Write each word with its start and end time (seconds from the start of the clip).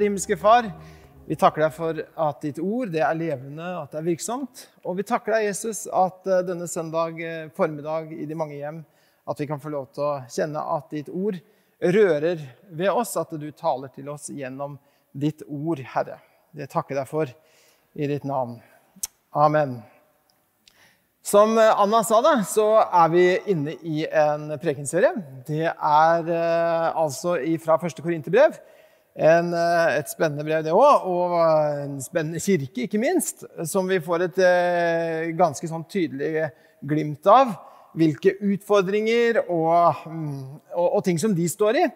Herre 0.00 0.08
himmelske 0.08 0.36
Far, 0.40 0.64
vi 1.28 1.36
takker 1.36 1.60
deg 1.60 1.74
for 1.76 1.98
at 2.24 2.38
ditt 2.40 2.56
ord 2.64 2.88
det 2.88 3.02
er 3.04 3.18
levende, 3.18 3.66
at 3.82 3.90
det 3.92 3.98
er 3.98 4.06
virksomt. 4.06 4.62
Og 4.80 4.96
vi 4.96 5.04
takker 5.04 5.34
deg, 5.34 5.50
Jesus, 5.50 5.82
at 5.92 6.24
eh, 6.24 6.40
denne 6.48 6.64
søndag 6.72 7.20
eh, 7.20 7.50
formiddag 7.52 8.14
i 8.16 8.24
de 8.24 8.38
mange 8.38 8.56
hjem, 8.56 8.78
at 9.28 9.42
vi 9.42 9.48
kan 9.50 9.60
få 9.60 9.74
lov 9.74 9.90
til 9.92 10.06
å 10.06 10.14
kjenne 10.24 10.62
at 10.72 10.88
ditt 10.96 11.12
ord 11.12 11.36
rører 11.84 12.40
ved 12.72 12.88
oss, 12.88 13.12
at 13.20 13.36
du 13.36 13.44
taler 13.52 13.92
til 13.92 14.08
oss 14.08 14.30
gjennom 14.32 14.78
ditt 15.12 15.44
ord, 15.44 15.84
Herre. 15.92 16.16
Det 16.56 16.70
takker 16.72 16.96
jeg 16.96 17.02
deg 17.02 17.12
for 17.12 17.36
i 18.00 18.10
ditt 18.14 18.24
navn. 18.24 18.56
Amen. 19.36 19.82
Som 21.20 21.60
Anna 21.60 22.00
sa 22.08 22.24
det, 22.24 22.36
så 22.48 22.70
er 22.88 23.12
vi 23.12 23.28
inne 23.52 23.76
i 23.84 24.08
en 24.08 24.48
prekenserie. 24.64 25.12
Det 25.44 25.66
er 25.68 26.36
eh, 26.40 27.00
altså 27.04 27.36
fra 27.60 27.76
første 27.84 28.00
Korinterbrev. 28.00 28.56
En, 29.18 29.52
eh, 29.54 29.98
et 29.98 30.10
spennende 30.10 30.44
brev, 30.46 30.62
det 30.62 30.74
òg, 30.74 31.06
og 31.10 31.34
en 31.82 31.98
spennende 32.02 32.40
kirke, 32.42 32.86
ikke 32.86 33.00
minst, 33.02 33.42
som 33.66 33.88
vi 33.90 33.98
får 34.02 34.28
et 34.28 34.38
eh, 34.46 35.32
ganske 35.38 35.66
sånn 35.66 35.84
tydelig 35.90 36.46
glimt 36.86 37.26
av. 37.26 37.56
Hvilke 37.98 38.36
utfordringer 38.38 39.42
og, 39.48 40.06
mm, 40.06 40.42
og, 40.76 40.86
og, 40.86 41.00
ting 41.04 41.18
som 41.18 41.34
de 41.34 41.48
står 41.50 41.80
i. 41.80 41.86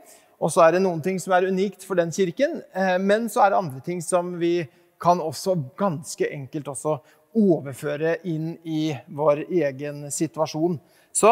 Og 0.43 0.51
så 0.51 0.65
er 0.65 0.75
det 0.75 0.83
noen 0.83 0.99
ting 1.05 1.21
som 1.23 1.37
er 1.37 1.47
unikt 1.47 1.87
for 1.87 1.95
den 1.95 2.11
kirken, 2.13 2.59
eh, 2.75 2.97
men 2.99 3.31
så 3.31 3.45
er 3.45 3.55
det 3.55 3.61
andre 3.63 3.85
ting 3.87 4.03
som 4.03 4.35
vi 4.41 4.57
kan 5.01 5.23
også 5.23 5.55
ganske 5.79 6.27
enkelt 6.35 6.73
også 6.73 6.99
overføre 7.39 8.19
inn 8.31 8.57
i 8.67 8.89
vår 9.15 9.47
egen 9.47 10.09
situasjon. 10.11 10.81
Så 11.15 11.31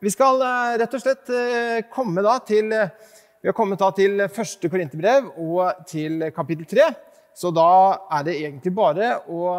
vi 0.00 0.10
skal 0.14 0.38
rett 0.80 0.94
og 0.96 1.02
slett 1.02 1.30
komme 1.92 2.22
da 2.24 2.38
til 2.46 2.72
vi 3.40 3.48
har 3.48 3.56
kommet 3.56 3.80
til 3.96 4.20
første 4.28 4.68
Korinterbrev 4.68 5.30
og 5.40 5.86
til 5.88 6.26
kapittel 6.36 6.66
tre. 6.68 6.90
Så 7.32 7.48
da 7.56 7.96
er 8.12 8.26
det 8.26 8.34
egentlig 8.36 8.72
bare 8.76 9.14
å 9.32 9.54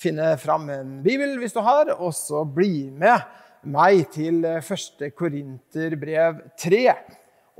finne 0.00 0.30
fram 0.40 0.64
en 0.72 0.94
bibel 1.04 1.34
hvis 1.42 1.52
du 1.52 1.60
har, 1.60 1.90
og 1.98 2.14
så 2.16 2.40
bli 2.48 2.88
med 2.88 3.20
meg 3.68 4.06
til 4.14 4.46
første 4.64 5.10
Korinterbrev 5.12 6.40
3. 6.56 6.80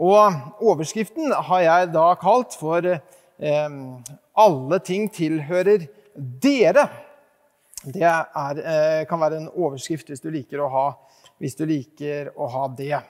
Og 0.01 0.65
overskriften 0.65 1.37
har 1.51 1.67
jeg 1.67 1.93
da 1.93 2.09
kalt 2.17 2.57
for 2.57 2.81
eh, 2.89 3.71
'Alle 4.41 4.79
ting 4.81 5.11
tilhører 5.13 5.85
dere'. 6.17 6.89
Det 7.85 8.09
er, 8.09 8.57
eh, 8.57 9.05
kan 9.05 9.21
være 9.21 9.37
en 9.37 9.53
overskrift 9.53 10.09
hvis 10.09 10.25
du 10.25 10.31
liker 10.31 10.65
å 10.65 10.73
ha, 10.73 10.89
liker 11.41 12.33
å 12.37 12.49
ha 12.49 12.69
det. 12.69 13.03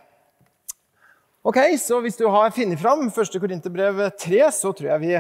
Ok, 1.41 1.57
så 1.81 2.03
Hvis 2.05 2.19
du 2.21 2.27
har 2.29 2.51
funnet 2.53 2.81
fram 2.81 3.07
1. 3.09 3.37
Korinterbrev 3.41 4.11
3, 4.21 4.41
så 4.53 4.75
tror 4.77 4.91
jeg 4.91 5.01
vi, 5.01 5.13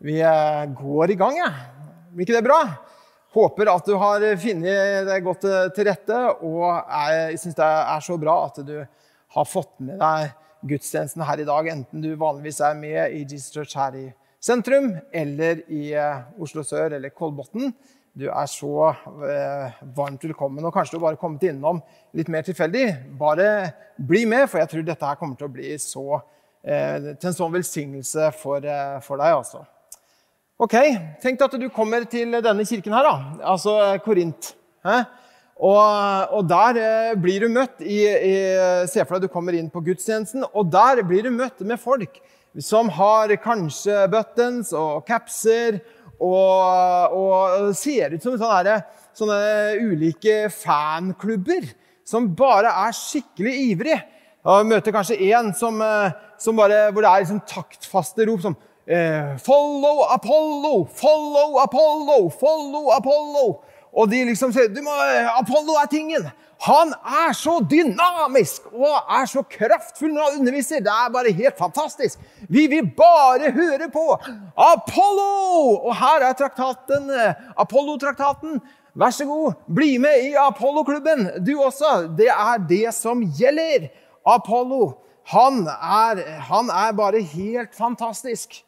vi 0.00 0.14
eh, 0.24 0.62
går 0.72 1.12
i 1.12 1.16
gang. 1.20 1.36
Ja. 1.36 1.48
Ikke 2.16 2.32
det 2.32 2.46
bra? 2.46 2.56
Håper 3.36 3.68
at 3.74 3.84
du 3.84 3.92
har 4.00 4.24
funnet 4.40 5.04
deg 5.10 5.26
godt 5.26 5.44
eh, 5.44 5.66
til 5.76 5.90
rette, 5.90 6.22
og 6.40 6.72
jeg 6.72 7.36
syns 7.42 7.58
det 7.58 7.68
er 7.68 8.06
så 8.06 8.16
bra 8.16 8.38
at 8.46 8.62
du 8.64 8.78
har 8.80 9.50
fått 9.50 9.74
med 9.84 10.00
deg 10.00 10.32
gudstjenesten 10.72 11.26
her 11.28 11.44
i 11.44 11.46
dag, 11.50 11.68
enten 11.74 12.00
du 12.00 12.14
vanligvis 12.16 12.62
er 12.64 12.80
med 12.80 13.12
i 13.12 13.26
Jesus 13.26 13.52
Church 13.52 13.76
her 13.76 14.00
i 14.00 14.06
sentrum, 14.40 14.94
eller 15.12 15.66
i 15.68 15.92
eh, 15.92 16.24
Oslo 16.40 16.64
sør 16.64 16.96
eller 16.96 17.12
Kolbotn. 17.12 17.74
Du 18.16 18.26
er 18.28 18.46
så 18.50 18.88
eh, 19.28 19.78
varmt 19.94 20.24
velkommen. 20.24 20.64
Og 20.64 20.74
kanskje 20.74 20.96
du 20.96 21.02
bare 21.02 21.18
kommet 21.20 21.44
innom 21.48 21.80
litt 22.16 22.30
mer 22.32 22.46
tilfeldig. 22.46 22.86
Bare 23.18 23.48
bli 23.96 24.24
med, 24.28 24.46
for 24.48 24.62
jeg 24.62 24.72
tror 24.72 24.86
dette 24.86 25.10
her 25.10 25.18
kommer 25.20 25.38
til 25.38 25.48
å 25.48 25.52
bli 25.52 25.74
så, 25.82 26.20
eh, 26.64 27.12
til 27.14 27.30
en 27.30 27.36
sånn 27.36 27.54
velsignelse 27.54 28.30
for, 28.40 28.64
eh, 28.64 28.98
for 29.04 29.20
deg. 29.20 29.36
altså. 29.36 29.64
Ok, 30.58 30.74
Tenk 31.22 31.42
at 31.42 31.54
du 31.60 31.68
kommer 31.70 32.04
til 32.10 32.32
denne 32.42 32.66
kirken 32.66 32.96
her, 32.96 33.06
da. 33.06 33.44
altså 33.52 33.76
eh, 33.84 34.00
Korint. 34.02 34.54
Og, 35.58 36.34
og, 36.34 36.42
der 36.48 36.78
eh, 36.78 37.14
blir 37.18 37.42
du 37.42 37.48
møtt 37.50 37.80
i, 37.82 38.00
i, 38.06 38.34
Se 38.86 39.02
for 39.04 39.18
deg 39.18 39.26
du 39.26 39.32
kommer 39.32 39.54
inn 39.58 39.70
på 39.70 39.82
gudstjenesten, 39.82 40.46
og 40.54 40.70
der 40.70 41.02
blir 41.06 41.26
du 41.26 41.30
møtt 41.34 41.62
med 41.66 41.78
folk 41.82 42.18
som 42.62 42.88
har 42.90 43.30
kanskje 43.42 44.06
buttons 44.10 44.72
og 44.74 45.04
capser 45.06 45.78
og, 46.18 47.14
og 47.14 47.74
ser 47.78 48.14
ut 48.14 48.24
som 48.24 48.38
sånne, 48.38 48.78
sånne, 49.16 49.40
ulike 49.84 50.48
fanklubber 50.52 51.68
som 52.08 52.30
bare 52.36 52.72
er 52.86 52.96
skikkelig 52.96 53.54
ivrige. 53.68 54.00
Og 54.48 54.66
møter 54.66 54.94
kanskje 54.94 55.18
en 55.34 55.52
som, 55.54 55.80
eh, 55.82 56.14
som 56.40 56.56
bare, 56.56 56.88
hvor 56.92 57.04
det 57.04 57.10
er 57.10 57.24
liksom 57.24 57.42
taktfaste 57.46 58.26
rop 58.28 58.42
som 58.44 58.56
eh, 58.86 59.34
Follow 59.44 60.06
Apollo! 60.14 60.86
Follow 60.96 61.58
Apollo! 61.62 62.20
Follow 62.40 62.92
Apollo! 62.96 63.46
Og 63.98 64.10
de 64.10 64.22
liksom 64.28 64.52
sier 64.54 64.70
du 64.72 64.80
må, 64.84 64.94
Apollo 65.38 65.76
er 65.82 65.90
tingen! 65.90 66.28
Han 66.66 66.90
er 67.06 67.34
så 67.38 67.60
dynamisk 67.70 68.64
og 68.72 69.12
er 69.14 69.28
så 69.30 69.44
kraftfull 69.46 70.10
når 70.10 70.24
han 70.24 70.40
underviser. 70.40 70.82
Det 70.82 70.90
er 70.90 71.12
bare 71.14 71.32
helt 71.32 71.58
fantastisk. 71.58 72.18
Vi 72.48 72.66
vil 72.66 72.88
bare 72.98 73.52
høre 73.54 73.86
på 73.94 74.06
Apollo! 74.56 75.28
Og 75.86 75.94
her 76.00 76.26
er 76.26 76.34
traktaten, 76.38 77.10
eh, 77.14 77.34
Apollo-traktaten. 77.56 78.58
Vær 78.98 79.14
så 79.14 79.24
god, 79.28 79.60
bli 79.70 79.98
med 80.02 80.24
i 80.26 80.32
Apollo-klubben, 80.34 81.28
du 81.46 81.52
også. 81.62 82.08
Det 82.18 82.26
er 82.34 82.64
det 82.68 82.94
som 82.94 83.22
gjelder. 83.22 83.92
Apollo, 84.26 84.96
han 85.30 85.62
er, 85.68 86.24
han 86.48 86.72
er 86.74 86.96
bare 86.96 87.22
helt 87.22 87.76
fantastisk. 87.76 88.64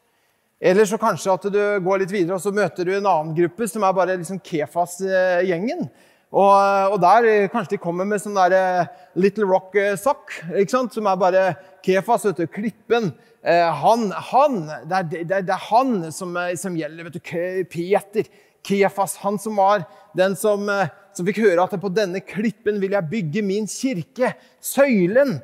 Eller 0.60 0.84
så 0.84 0.98
kanskje 1.00 1.32
at 1.32 1.48
du 1.50 1.60
går 1.82 2.02
litt 2.02 2.12
videre 2.12 2.36
og 2.36 2.44
så 2.44 2.52
møter 2.52 2.84
du 2.84 2.92
en 2.94 3.08
annen 3.08 3.34
gruppe 3.34 3.66
som 3.68 3.82
er 3.82 3.96
bare 3.96 4.18
liksom 4.20 4.38
Kefas-gjengen. 4.44 5.88
Og, 6.30 6.92
og, 6.94 7.00
der 7.02 7.26
eh, 7.26 7.48
kanskje 7.50 7.74
de 7.74 7.82
kommer 7.82 8.06
med 8.06 8.22
sånn 8.22 8.36
der 8.38 8.54
eh, 8.54 8.90
Little 9.18 9.48
Rock-sokk, 9.50 10.36
som 10.70 11.08
er 11.10 11.18
bare 11.18 11.46
Kefas, 11.82 12.28
vet 12.28 12.38
du, 12.38 12.46
klippen. 12.46 13.10
Eh, 13.42 13.66
han, 13.82 14.12
han 14.30 14.60
det, 14.86 15.00
er, 15.00 15.08
det, 15.10 15.24
det, 15.32 15.56
er, 15.56 15.64
han 15.72 16.12
som, 16.14 16.38
som, 16.54 16.76
gjelder. 16.78 17.08
vet 17.08 17.18
du, 17.18 17.66
Peter. 17.70 18.30
Kefas, 18.62 19.16
han 19.24 19.40
som 19.40 19.56
var 19.58 19.86
den 20.14 20.36
som, 20.36 20.68
som 21.16 21.26
fikk 21.26 21.40
høre 21.40 21.64
at 21.64 21.74
på 21.80 21.90
denne 21.96 22.20
klippen 22.22 22.76
vil 22.82 22.92
jeg 22.94 23.10
bygge 23.10 23.42
min 23.42 23.66
kirke. 23.70 24.34
Søylen. 24.62 25.40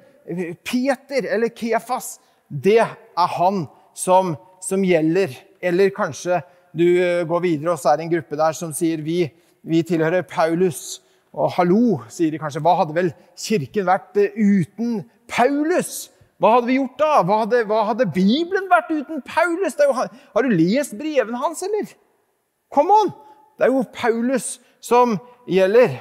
Peter, 0.67 1.27
eller 1.35 1.51
Kefas, 1.55 2.19
det 2.47 2.79
er 2.83 3.33
han 3.39 3.65
som, 3.97 4.37
som 4.63 4.85
gjelder. 4.87 5.35
Eller 5.65 5.91
kanskje 5.97 6.45
du 6.77 6.87
går 7.27 7.43
videre, 7.43 7.73
og 7.73 7.81
så 7.81 7.95
er 7.95 7.99
det 7.99 8.07
en 8.07 8.15
gruppe 8.19 8.39
der 8.39 8.55
som 8.59 8.75
sier 8.77 9.03
vi 9.03 9.25
vi 9.67 9.83
tilhører 9.87 10.27
Paulus. 10.31 11.03
Og 11.37 11.51
hallo, 11.59 12.01
sier 12.09 12.33
de 12.33 12.41
kanskje. 12.41 12.63
Hva 12.65 12.79
hadde 12.79 12.97
vel 12.97 13.11
kirken 13.37 13.89
vært 13.89 14.17
eh, 14.21 14.37
uten 14.37 15.03
Paulus? 15.29 16.09
Hva 16.41 16.55
hadde 16.57 16.71
vi 16.71 16.79
gjort 16.79 16.99
da? 17.01 17.13
Hva 17.27 17.41
hadde, 17.43 17.63
hva 17.69 17.83
hadde 17.91 18.09
Bibelen 18.13 18.69
vært 18.73 18.93
uten 18.93 19.23
Paulus? 19.27 19.77
Jo, 19.81 19.93
har 19.97 20.47
du 20.47 20.53
lest 20.55 20.97
brevene 20.97 21.41
hans, 21.41 21.65
eller? 21.67 21.93
Come 22.73 22.93
on! 23.03 23.13
Det 23.57 23.67
er 23.67 23.73
jo 23.73 23.85
Paulus 23.93 24.57
som 24.85 25.17
gjelder. 25.49 25.99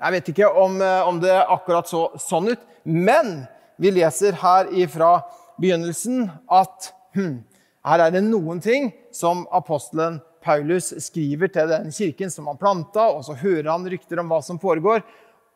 Jeg 0.00 0.14
vet 0.14 0.32
ikke 0.32 0.48
om, 0.48 0.80
eh, 0.82 1.08
om 1.08 1.20
det 1.22 1.34
akkurat 1.36 1.90
så 1.90 2.08
sånn 2.18 2.52
ut, 2.54 2.62
men 2.84 3.44
vi 3.80 3.92
leser 3.92 4.38
her 4.40 4.70
ifra 4.72 5.20
begynnelsen 5.60 6.30
at 6.48 6.90
hm, 7.16 7.42
her 7.86 8.02
er 8.06 8.14
det 8.14 8.22
noen 8.24 8.60
ting 8.64 8.90
som 9.12 9.46
apostelen 9.52 10.20
Paulus 10.40 10.92
skriver 11.04 11.50
til 11.52 11.68
den 11.70 11.90
kirken 11.94 12.32
som 12.32 12.48
han 12.50 12.60
planta, 12.60 13.10
og 13.12 13.24
så 13.26 13.36
hører 13.38 13.70
han 13.72 13.88
rykter 13.88 14.22
om 14.22 14.30
hva 14.32 14.40
som 14.44 14.60
foregår. 14.60 15.02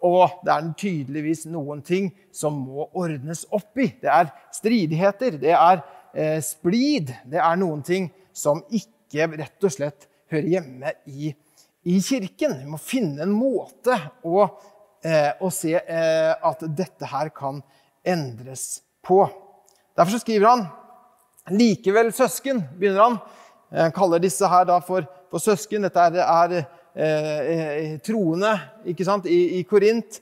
Og 0.05 0.41
det 0.45 0.53
er 0.53 0.73
tydeligvis 0.77 1.47
noen 1.49 1.81
ting 1.85 2.11
som 2.35 2.59
må 2.67 2.89
ordnes 2.93 3.45
opp 3.55 3.81
i. 3.81 3.89
Det 4.03 4.11
er 4.13 4.33
stridigheter, 4.53 5.39
det 5.41 5.55
er 5.57 5.81
eh, 6.13 6.41
splid. 6.45 7.15
Det 7.31 7.41
er 7.41 7.61
noen 7.61 7.81
ting 7.87 8.11
som 8.37 8.61
ikke 8.69 9.31
rett 9.39 9.65
og 9.65 9.73
slett 9.73 10.09
hører 10.33 10.51
hjemme 10.57 10.93
i, 11.09 11.33
i 11.89 12.01
kirken. 12.05 12.59
Vi 12.61 12.69
må 12.75 12.81
finne 12.83 13.25
en 13.25 13.33
måte 13.33 13.97
å, 14.27 14.45
eh, 15.05 15.33
å 15.41 15.53
se 15.55 15.73
eh, 15.79 16.33
at 16.35 16.67
dette 16.77 17.09
her 17.09 17.33
kan 17.33 17.63
endres 18.05 18.83
på. 19.05 19.23
Derfor 19.97 20.21
skriver 20.21 20.51
han 20.51 20.67
Likevel, 21.53 22.09
søsken, 22.17 22.63
begynner 22.79 23.03
han, 23.03 23.17
han 23.83 23.95
kaller 23.95 24.23
disse 24.23 24.47
her 24.49 24.67
da 24.69 24.79
for, 24.85 25.07
for 25.31 25.43
søsken. 25.43 25.87
Dette 25.87 26.01
er, 26.01 26.19
er 26.23 26.57
eh, 26.59 27.41
eh 27.51 27.95
troende 28.05 28.53
ikke 28.87 29.07
sant, 29.07 29.27
i, 29.27 29.59
i 29.59 29.63
Korint. 29.63 30.21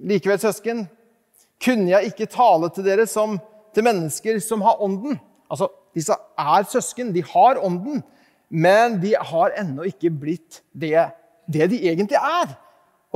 likevel, 0.00 0.38
søsken, 0.40 0.86
kunne 1.62 1.90
jeg 1.90 2.12
ikke 2.12 2.30
tale 2.30 2.70
til 2.70 2.84
dere 2.86 3.06
som 3.06 3.38
til 3.74 3.84
mennesker 3.84 4.38
som 4.40 4.62
har 4.64 4.80
ånden. 4.82 5.18
Altså, 5.50 5.68
Disse 5.96 6.12
er 6.12 6.64
søsken, 6.68 7.14
de 7.14 7.22
har 7.24 7.56
ånden, 7.64 8.02
men 8.52 8.98
de 9.00 9.14
har 9.16 9.54
ennå 9.56 9.86
ikke 9.88 10.10
blitt 10.12 10.60
det, 10.76 11.08
det 11.48 11.70
de 11.72 11.78
egentlig 11.88 12.18
er. 12.20 12.52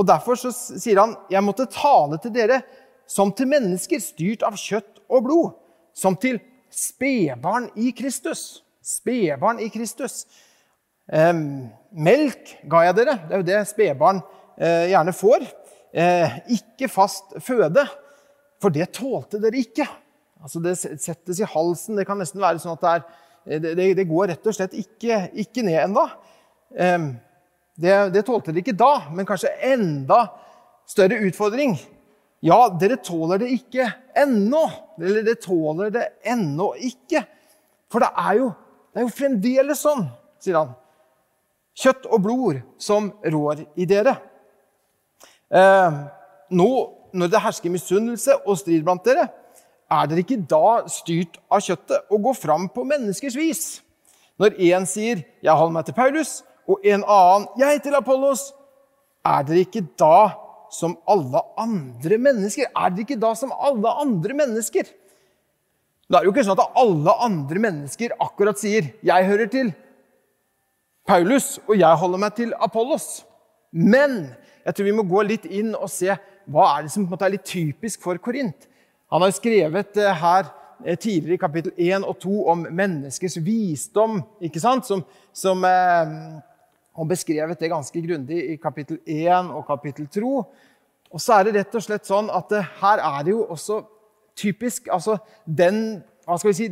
Og 0.01 0.07
Derfor 0.09 0.39
så 0.41 0.53
sier 0.55 1.03
han 1.03 1.13
jeg 1.29 1.45
måtte 1.45 1.69
tale 1.69 2.17
til 2.23 2.33
dere 2.33 2.63
som 3.11 3.33
til 3.37 3.51
mennesker 3.51 4.01
styrt 4.01 4.47
av 4.47 4.57
kjøtt 4.57 5.03
og 5.11 5.27
blod. 5.27 5.51
Som 5.93 6.17
til 6.17 6.39
spedbarn 6.71 7.69
i 7.77 7.93
Kristus. 7.97 8.63
Spedbarn 8.83 9.61
i 9.63 9.69
Kristus. 9.73 10.25
Eh, 11.13 11.35
melk 11.91 12.55
ga 12.71 12.85
jeg 12.87 12.99
dere. 13.01 13.17
Det 13.27 13.35
er 13.35 13.43
jo 13.43 13.49
det 13.49 13.63
spedbarn 13.71 14.23
eh, 14.59 14.91
gjerne 14.93 15.15
får. 15.17 15.47
Eh, 15.91 16.37
ikke 16.57 16.91
fast 16.91 17.35
føde, 17.43 17.85
for 18.63 18.75
det 18.75 18.93
tålte 18.97 19.41
dere 19.43 19.61
ikke. 19.61 19.87
Altså 20.41 20.63
Det 20.63 20.77
settes 20.79 21.41
i 21.41 21.49
halsen. 21.49 21.99
Det 21.99 22.07
kan 22.09 22.21
nesten 22.21 22.43
være 22.43 22.63
sånn 22.63 22.79
at 22.79 22.85
det, 22.85 22.93
er, 22.93 23.09
eh, 23.47 23.65
det, 23.67 23.89
det 23.99 24.09
går 24.09 24.31
rett 24.35 24.47
og 24.47 24.57
slett 24.57 24.77
ikke, 24.79 25.27
ikke 25.43 25.67
ned 25.67 25.83
ennå. 25.89 26.07
Det, 27.81 27.95
det 28.15 28.23
tålte 28.23 28.53
dere 28.53 28.63
ikke 28.63 28.77
da, 28.79 28.93
men 29.11 29.27
kanskje 29.27 29.51
enda 29.73 30.27
større 30.89 31.19
utfordring. 31.27 31.75
Ja, 32.41 32.71
dere 32.81 32.97
tåler 33.05 33.43
det 33.43 33.51
ikke 33.53 33.87
ennå. 34.17 34.63
Eller 35.01 35.25
dere 35.27 35.41
tåler 35.41 35.93
det 35.93 36.07
ennå 36.25 36.73
ikke. 36.89 37.25
For 37.93 38.03
det 38.05 38.11
er 38.17 38.39
jo, 38.39 38.53
det 38.91 39.03
er 39.03 39.07
jo 39.07 39.17
fremdeles 39.17 39.83
sånn, 39.85 40.07
sier 40.41 40.61
han. 40.61 40.73
Kjøtt 41.81 42.07
og 42.11 42.23
blod 42.25 42.63
som 42.81 43.11
rår 43.25 43.65
i 43.81 43.87
dere. 43.89 44.17
Eh, 45.51 46.01
nå, 46.55 46.71
når 47.13 47.31
det 47.31 47.43
hersker 47.43 47.73
misunnelse 47.73 48.37
og 48.45 48.59
strid 48.61 48.85
blant 48.87 49.05
dere, 49.07 49.27
er 49.91 50.07
dere 50.07 50.23
ikke 50.23 50.39
da 50.51 50.85
styrt 50.91 51.41
av 51.51 51.63
kjøttet 51.67 52.13
og 52.13 52.29
går 52.29 52.37
fram 52.39 52.69
på 52.71 52.87
menneskers 52.87 53.37
vis? 53.39 53.65
Når 54.41 54.57
én 54.57 54.87
sier 54.87 55.25
'jeg 55.43 55.55
holder 55.55 55.73
meg 55.73 55.85
til 55.85 55.95
Paulus', 55.95 56.43
og 56.69 56.79
en 56.85 57.05
annen 57.05 57.49
'jeg 57.59 57.83
til 57.83 57.95
Apollos', 57.95 58.53
er 59.25 59.43
dere 59.43 59.59
ikke 59.59 59.89
da 59.99 60.33
som 60.71 60.97
alle 61.11 61.43
andre 61.59 62.19
mennesker? 62.19 62.71
Er 62.71 62.91
dere 62.95 63.07
ikke 63.07 63.21
da 63.21 63.35
som 63.39 63.53
alle 63.53 63.93
andre 64.03 64.37
mennesker? 64.39 64.91
Det 66.11 66.19
er 66.19 66.27
jo 66.27 66.33
ikke 66.33 66.47
sånn 66.47 66.59
at 66.59 66.79
alle 66.81 67.15
andre 67.23 67.63
mennesker 67.63 68.17
akkurat 68.19 68.59
sier 68.59 68.95
'jeg 69.03 69.27
hører 69.27 69.47
til 69.47 69.75
Paulus, 71.07 71.59
og 71.69 71.79
jeg 71.79 71.97
holder 71.97 72.19
meg 72.19 72.35
til 72.35 72.53
Apollos'. 72.61 73.25
Men 73.73 74.35
jeg 74.67 74.75
tror 74.75 74.85
vi 74.85 74.93
må 74.93 75.03
gå 75.03 75.23
litt 75.23 75.47
inn 75.47 75.75
og 75.75 75.89
se 75.91 76.11
hva 76.51 76.79
er 76.79 76.83
det 76.83 76.93
som 76.93 77.07
er 77.07 77.31
litt 77.31 77.45
typisk 77.45 78.03
for 78.03 78.19
Korint. 78.19 78.67
Han 79.11 79.23
har 79.23 79.31
skrevet 79.31 79.97
eh, 79.97 80.15
her 80.15 80.51
eh, 80.85 80.97
tidligere 80.99 81.35
i 81.35 81.43
kapittel 81.43 81.73
1 81.77 82.07
og 82.07 82.19
2 82.23 82.49
om 82.53 82.67
menneskers 82.71 83.39
visdom. 83.43 84.23
ikke 84.41 84.61
sant? 84.63 84.87
Som, 84.87 85.05
som 85.33 85.65
eh, 85.65 86.41
og 87.01 87.09
beskrevet 87.09 87.61
det 87.61 87.71
ganske 87.73 88.03
grundig 88.05 88.43
i 88.53 88.59
kapittel 88.61 89.01
1 89.09 89.55
og 89.57 89.65
kapittel 89.69 90.09
2. 90.13 90.35
Og 91.11 91.23
så 91.23 91.39
er 91.39 91.49
det 91.49 91.57
rett 91.57 91.79
og 91.81 91.85
slett 91.87 92.07
sånn 92.07 92.29
at 92.31 92.53
det, 92.53 92.61
her 92.83 93.01
er 93.01 93.25
det 93.25 93.33
jo 93.33 93.47
også 93.49 93.81
typisk 94.39 94.89
altså 94.93 95.17
den 95.45 96.03
hva 96.29 96.37
skal 96.39 96.53
vi 96.53 96.59
si, 96.61 96.69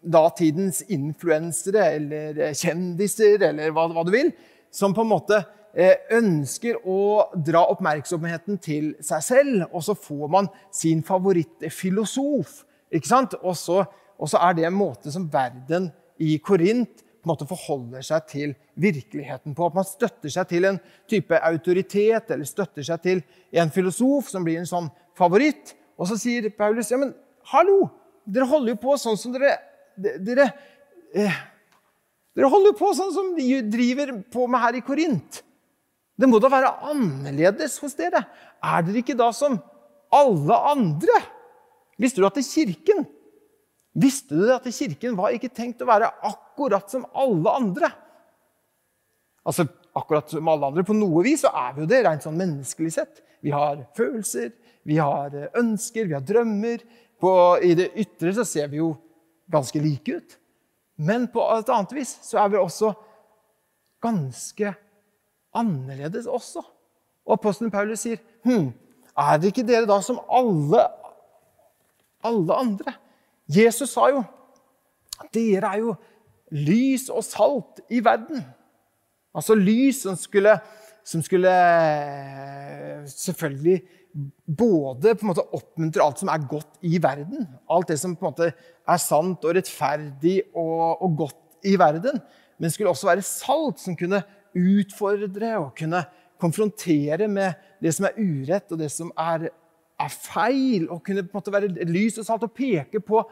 datidens 0.00 0.80
influensere 0.90 1.84
eller 1.98 2.40
kjendiser 2.56 3.44
eller 3.50 3.70
hva, 3.76 3.84
hva 3.92 4.02
du 4.08 4.10
vil, 4.14 4.32
som 4.74 4.96
på 4.96 5.04
en 5.04 5.12
måte 5.12 5.42
Eh, 5.70 6.00
ønsker 6.16 6.80
å 6.82 7.30
dra 7.46 7.60
oppmerksomheten 7.70 8.56
til 8.58 8.88
seg 9.06 9.22
selv, 9.22 9.60
og 9.70 9.84
så 9.86 9.94
får 9.94 10.30
man 10.32 10.48
sin 10.74 11.04
favorittfilosof. 11.06 12.64
ikke 12.90 13.06
sant? 13.06 13.36
Og 13.42 13.54
så, 13.54 13.84
og 14.18 14.28
så 14.28 14.40
er 14.48 14.56
det 14.58 14.64
en 14.66 14.74
måte 14.74 15.12
som 15.14 15.28
verden 15.30 15.92
i 16.18 16.38
Korint 16.42 17.04
på 17.20 17.28
en 17.28 17.32
måte 17.34 17.48
forholder 17.48 18.04
seg 18.04 18.26
til 18.30 18.54
virkeligheten 18.80 19.54
på. 19.56 19.68
At 19.68 19.76
man 19.76 19.86
støtter 19.86 20.32
seg 20.32 20.48
til 20.48 20.66
en 20.70 20.80
type 21.10 21.36
autoritet 21.36 22.32
eller 22.32 22.48
støtter 22.48 22.86
seg 22.86 23.04
til 23.04 23.22
en 23.52 23.72
filosof 23.74 24.30
som 24.32 24.46
blir 24.46 24.60
en 24.62 24.68
sånn 24.68 24.88
favoritt. 25.18 25.74
Og 26.00 26.08
så 26.08 26.16
sier 26.20 26.48
Paulus 26.56 26.92
ja, 26.92 27.00
men 27.00 27.12
hallo, 27.52 27.90
dere 28.24 28.48
holder 28.48 28.74
jo 28.74 28.80
på 28.80 28.96
sånn 29.00 29.20
som 29.20 29.34
dere, 29.36 29.58
dere 30.00 30.48
eh, 31.12 31.40
dere 32.36 32.48
holder 32.48 32.72
jo 32.72 32.78
på 32.78 32.90
sånn 32.96 33.12
som 33.12 33.32
de 33.36 33.60
driver 33.68 34.14
på 34.32 34.46
med 34.48 34.62
her 34.64 34.78
i 34.78 34.84
Korint. 34.86 35.42
Det 36.20 36.28
må 36.28 36.40
da 36.40 36.50
være 36.52 36.72
annerledes 36.92 37.78
hos 37.82 37.96
dere. 37.98 38.22
Er 38.64 38.84
dere 38.86 39.02
ikke 39.02 39.18
da 39.18 39.30
som 39.36 39.58
alle 40.14 40.58
andre? 40.70 41.20
Visste 42.00 42.22
du 42.22 42.28
at 42.28 42.38
Kirken 42.44 43.04
Visste 43.98 44.38
du 44.38 44.46
at 44.54 44.68
Kirken 44.70 45.16
var 45.18 45.34
ikke 45.34 45.50
tenkt 45.50 45.82
å 45.82 45.88
være 45.88 46.12
akkurat 46.26 46.90
som 46.92 47.06
alle 47.18 47.54
andre? 47.58 47.90
Altså, 49.46 49.66
akkurat 49.96 50.30
som 50.30 50.48
alle 50.52 50.68
andre 50.68 50.84
På 50.86 50.94
noe 50.94 51.24
vis 51.24 51.42
så 51.42 51.50
er 51.56 51.72
vi 51.74 51.82
jo 51.82 51.90
det 51.90 52.02
rent 52.06 52.26
sånn 52.26 52.38
menneskelig 52.38 52.92
sett. 52.94 53.22
Vi 53.40 53.50
har 53.54 53.80
følelser, 53.96 54.52
vi 54.86 54.98
har 55.00 55.34
eh, 55.34 55.48
ønsker, 55.58 56.06
vi 56.06 56.14
har 56.14 56.26
drømmer. 56.26 56.84
På, 57.20 57.58
I 57.58 57.74
det 57.76 57.90
ytre 58.00 58.34
så 58.36 58.44
ser 58.48 58.70
vi 58.72 58.80
jo 58.80 58.92
ganske 59.50 59.80
like 59.82 60.20
ut. 60.20 60.36
Men 61.00 61.26
på 61.32 61.42
et 61.56 61.72
annet 61.72 61.96
vis 61.96 62.12
så 62.26 62.42
er 62.44 62.52
vi 62.52 62.60
også 62.60 62.92
ganske 64.04 64.74
annerledes 65.56 66.28
også. 66.30 66.62
Og 67.26 67.36
apostelen 67.36 67.72
Paulus 67.72 68.04
sier, 68.04 68.20
hm, 68.46 68.70
er 69.18 69.40
det 69.40 69.50
ikke 69.50 69.66
dere 69.66 69.88
da 69.88 69.98
som 70.04 70.20
alle, 70.30 70.84
alle 72.24 72.56
andre? 72.56 72.94
Jesus 73.50 73.90
sa 73.94 74.10
jo 74.12 74.22
dere 75.34 75.74
er 75.74 75.82
jo 75.82 75.94
lys 76.54 77.08
og 77.12 77.24
salt 77.26 77.82
i 77.92 78.00
verden. 78.04 78.42
Altså 79.36 79.54
lys 79.54 80.02
som 80.06 80.16
skulle, 80.18 80.56
som 81.06 81.22
skulle 81.22 81.52
selvfølgelig 83.10 83.80
både 84.46 85.14
på 85.14 85.24
en 85.24 85.30
måte 85.30 85.44
oppmuntre 85.54 86.02
alt 86.02 86.22
som 86.22 86.32
er 86.32 86.46
godt 86.50 86.80
i 86.86 86.98
verden. 87.02 87.46
Alt 87.70 87.92
det 87.92 88.00
som 88.00 88.16
på 88.16 88.26
en 88.26 88.32
måte 88.32 88.50
er 88.50 89.02
sant 89.02 89.44
og 89.44 89.54
rettferdig 89.56 90.40
og, 90.54 91.02
og 91.04 91.16
godt 91.24 91.68
i 91.68 91.76
verden. 91.78 92.18
Men 92.58 92.72
skulle 92.72 92.90
også 92.90 93.10
være 93.10 93.26
salt 93.26 93.82
som 93.82 93.96
kunne 93.98 94.22
utfordre 94.56 95.54
og 95.60 95.74
kunne 95.78 96.02
konfrontere 96.40 97.28
med 97.28 97.52
det 97.80 97.92
som 97.94 98.08
er 98.08 98.18
urett, 98.18 98.72
og 98.72 98.80
det 98.80 98.90
som 98.92 99.12
er, 99.18 99.48
er 100.00 100.12
feil. 100.12 100.88
Og 100.90 101.02
kunne 101.04 101.24
på 101.26 101.34
en 101.34 101.40
måte 101.40 101.54
være 101.54 101.88
lys 101.88 102.18
og 102.20 102.28
salt 102.28 102.46
og 102.46 102.54
peke 102.56 103.02
på, 103.04 103.24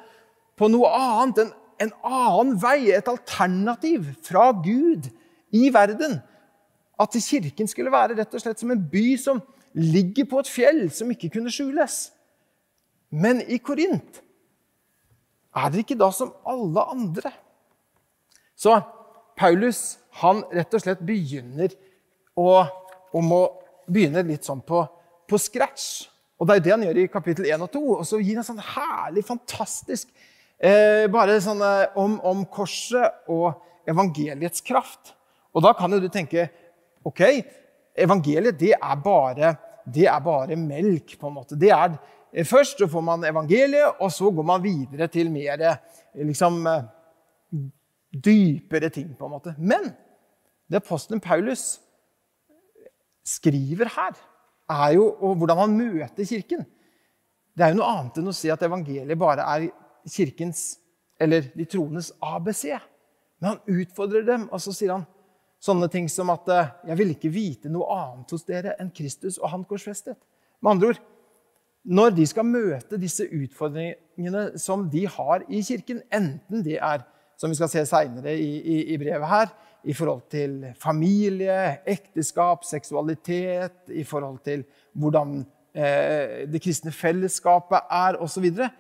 på 0.59 0.71
noe 0.73 0.91
annet. 0.95 1.45
En, 1.45 1.53
en 1.87 1.95
annen 2.05 2.57
vei, 2.63 2.91
et 2.95 3.11
alternativ 3.11 4.11
fra 4.27 4.51
Gud 4.65 5.11
i 5.55 5.69
verden. 5.75 6.19
At 6.99 7.15
kirken 7.23 7.71
skulle 7.71 7.95
være 7.95 8.19
rett 8.19 8.35
og 8.35 8.43
slett 8.43 8.61
som 8.61 8.75
en 8.75 8.85
by 8.91 9.09
som 9.21 9.43
ligger 9.79 10.27
på 10.27 10.41
et 10.43 10.51
fjell 10.51 10.89
som 10.95 11.11
ikke 11.13 11.31
kunne 11.37 11.53
skjules. 11.55 12.09
Men 13.11 13.41
i 13.47 13.61
Korint 13.63 14.23
er 15.57 15.71
det 15.73 15.85
ikke 15.85 15.99
da 15.99 16.11
som 16.15 16.35
alle 16.47 16.83
andre. 16.93 17.33
Så 18.59 18.75
Paulus 19.39 19.99
han 20.21 20.43
rett 20.51 20.75
og 20.75 20.83
slett 20.83 21.03
begynner 21.07 21.73
å, 22.39 22.65
å 23.15 23.41
begynne 23.87 24.25
litt 24.27 24.47
sånn 24.47 24.63
på, 24.67 24.83
på, 25.29 25.39
scratch. 25.39 26.09
Og 26.39 26.47
det 26.47 26.57
er 26.57 26.65
det 26.65 26.75
han 26.75 26.85
gjør 26.87 27.01
i 27.03 27.11
kapittel 27.11 27.49
1 27.51 27.65
og 27.67 27.71
2. 27.75 27.85
Og 27.99 28.05
så 28.07 28.21
gir 28.23 28.39
han 28.39 28.47
sånn 28.47 28.63
herlig, 28.63 29.25
fantastisk 29.27 30.11
eh, 30.59 31.07
bare 31.11 31.39
sånn 31.43 31.63
eh, 31.65 31.97
om, 31.99 32.19
om, 32.27 32.45
korset 32.51 33.31
og 33.31 33.59
evangeliets 33.89 34.63
kraft. 34.67 35.15
Og 35.55 35.65
da 35.65 35.73
kan 35.77 35.95
jo 35.95 36.01
du 36.03 36.09
tenke 36.13 36.49
OK, 37.07 37.25
evangeliet 37.99 38.59
det 38.61 38.75
er 38.77 39.03
bare, 39.03 39.55
det 39.87 40.07
er 40.11 40.23
bare 40.23 40.59
melk, 40.61 41.17
på 41.19 41.31
en 41.31 41.37
måte. 41.41 41.59
Det 41.59 41.73
er, 41.75 41.97
eh, 42.33 42.47
først 42.47 42.83
så 42.83 42.91
får 42.91 43.07
man 43.07 43.27
evangeliet, 43.27 43.99
og 43.99 44.13
så 44.15 44.31
går 44.35 44.47
man 44.47 44.63
videre 44.63 45.09
til 45.11 45.33
mer 45.35 45.65
liksom, 46.15 46.63
dypere 48.13 48.93
ting. 48.95 49.15
på 49.19 49.27
en 49.27 49.35
måte. 49.35 49.55
Men 49.59 49.93
det 50.69 50.83
apostelen 50.83 51.21
Paulus 51.21 51.81
skriver 53.25 53.89
her, 53.97 54.15
er 54.69 54.95
jo 54.97 55.09
og 55.25 55.39
hvordan 55.41 55.63
han 55.63 55.77
møter 55.77 56.29
Kirken. 56.29 56.67
Det 57.59 57.65
er 57.67 57.73
jo 57.73 57.81
noe 57.81 57.91
annet 57.91 58.21
enn 58.21 58.31
å 58.31 58.37
si 58.37 58.51
at 58.55 58.63
evangeliet 58.63 59.19
bare 59.19 59.43
er 59.43 59.65
kirkens, 60.07 60.79
eller 61.19 61.49
de 61.57 61.67
troendes 61.67 62.13
ABC. 62.23 62.69
Men 63.41 63.55
han 63.55 63.81
utfordrer 63.81 64.27
dem, 64.27 64.47
og 64.53 64.63
så 64.63 64.75
sier 64.75 64.95
han 64.95 65.07
sånne 65.63 65.89
ting 65.91 66.07
som 66.11 66.31
at 66.31 66.49
eh, 66.55 66.71
'Jeg 66.87 66.99
vil 67.01 67.15
ikke 67.15 67.35
vite 67.35 67.71
noe 67.73 67.91
annet 67.91 68.31
hos 68.31 68.47
dere 68.47 68.77
enn 68.79 68.93
Kristus 68.95 69.39
og 69.39 69.51
Han 69.51 69.65
korsfestet'. 69.67 70.19
Med 70.63 70.71
andre 70.71 70.89
ord, 70.89 71.01
når 71.85 72.11
de 72.15 72.27
skal 72.27 72.47
møte 72.47 72.99
disse 72.99 73.27
utfordringene 73.27 74.59
som 74.59 74.89
de 74.91 75.07
har 75.07 75.43
i 75.49 75.63
kirken, 75.63 76.03
enten 76.13 76.63
det 76.63 76.79
er, 76.79 77.03
som 77.39 77.51
vi 77.51 77.59
skal 77.59 77.71
se 77.71 77.85
seinere 77.87 78.35
i, 78.39 78.59
i, 78.59 78.77
i 78.95 78.99
brevet 78.99 79.29
her, 79.29 79.51
i 79.89 79.95
forhold 79.97 80.27
til 80.29 80.67
familie, 80.81 81.79
ekteskap, 81.89 82.65
seksualitet, 82.69 83.89
i 83.89 84.05
forhold 84.05 84.37
til 84.45 84.65
hvordan 84.93 85.39
eh, 85.73 86.45
det 86.51 86.61
kristne 86.61 86.93
fellesskapet 86.93 87.89
er 87.91 88.19
osv. 88.21 88.35
Så, 88.35 88.43
videre. 88.45 88.71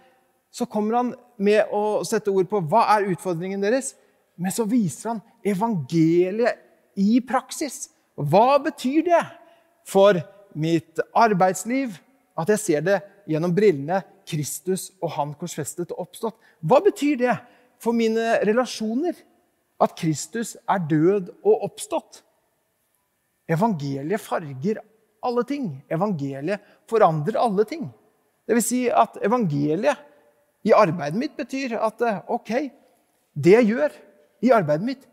så 0.52 0.66
kommer 0.68 0.96
han 1.00 1.14
med 1.40 1.72
å 1.72 2.02
sette 2.04 2.32
ord 2.32 2.48
på 2.50 2.60
hva 2.60 2.84
er 2.96 3.08
utfordringen 3.14 3.64
deres. 3.64 3.94
Men 4.36 4.52
så 4.54 4.66
viser 4.68 5.14
han 5.14 5.22
evangeliet 5.46 6.60
i 7.00 7.22
praksis. 7.24 7.88
Hva 8.14 8.58
betyr 8.62 9.06
det 9.08 9.22
for 9.88 10.20
mitt 10.54 11.00
arbeidsliv? 11.16 11.96
At 12.38 12.52
jeg 12.52 12.62
ser 12.62 12.84
det 12.86 13.00
gjennom 13.28 13.54
brillene 13.54 14.02
Kristus 14.28 14.90
og 15.00 15.16
han 15.16 15.32
korsfestet 15.40 15.90
og 15.94 16.04
oppstått. 16.04 16.36
Hva 16.60 16.82
betyr 16.84 17.16
det 17.24 17.34
for 17.82 17.96
mine 17.96 18.36
relasjoner? 18.44 19.16
At 19.78 19.94
Kristus 19.99 20.56
er 20.68 20.82
død 20.90 21.30
og 21.47 21.68
oppstått? 21.68 22.23
Evangeliet 23.49 24.20
farger 24.20 24.82
alle 25.25 25.44
ting. 25.49 25.70
Evangeliet 25.90 26.64
forandrer 26.90 27.38
alle 27.40 27.64
ting. 27.68 27.87
Det 28.49 28.56
vil 28.56 28.64
si 28.64 28.80
at 28.88 29.18
evangeliet 29.25 30.04
i 30.66 30.75
arbeidet 30.75 31.20
mitt 31.20 31.37
betyr 31.38 31.76
at 31.78 32.02
eh, 32.04 32.20
OK, 32.35 32.52
det 33.38 33.54
jeg 33.54 33.68
gjør 33.70 33.94
i 34.44 34.50
arbeidet 34.54 34.87
mitt, 34.87 35.04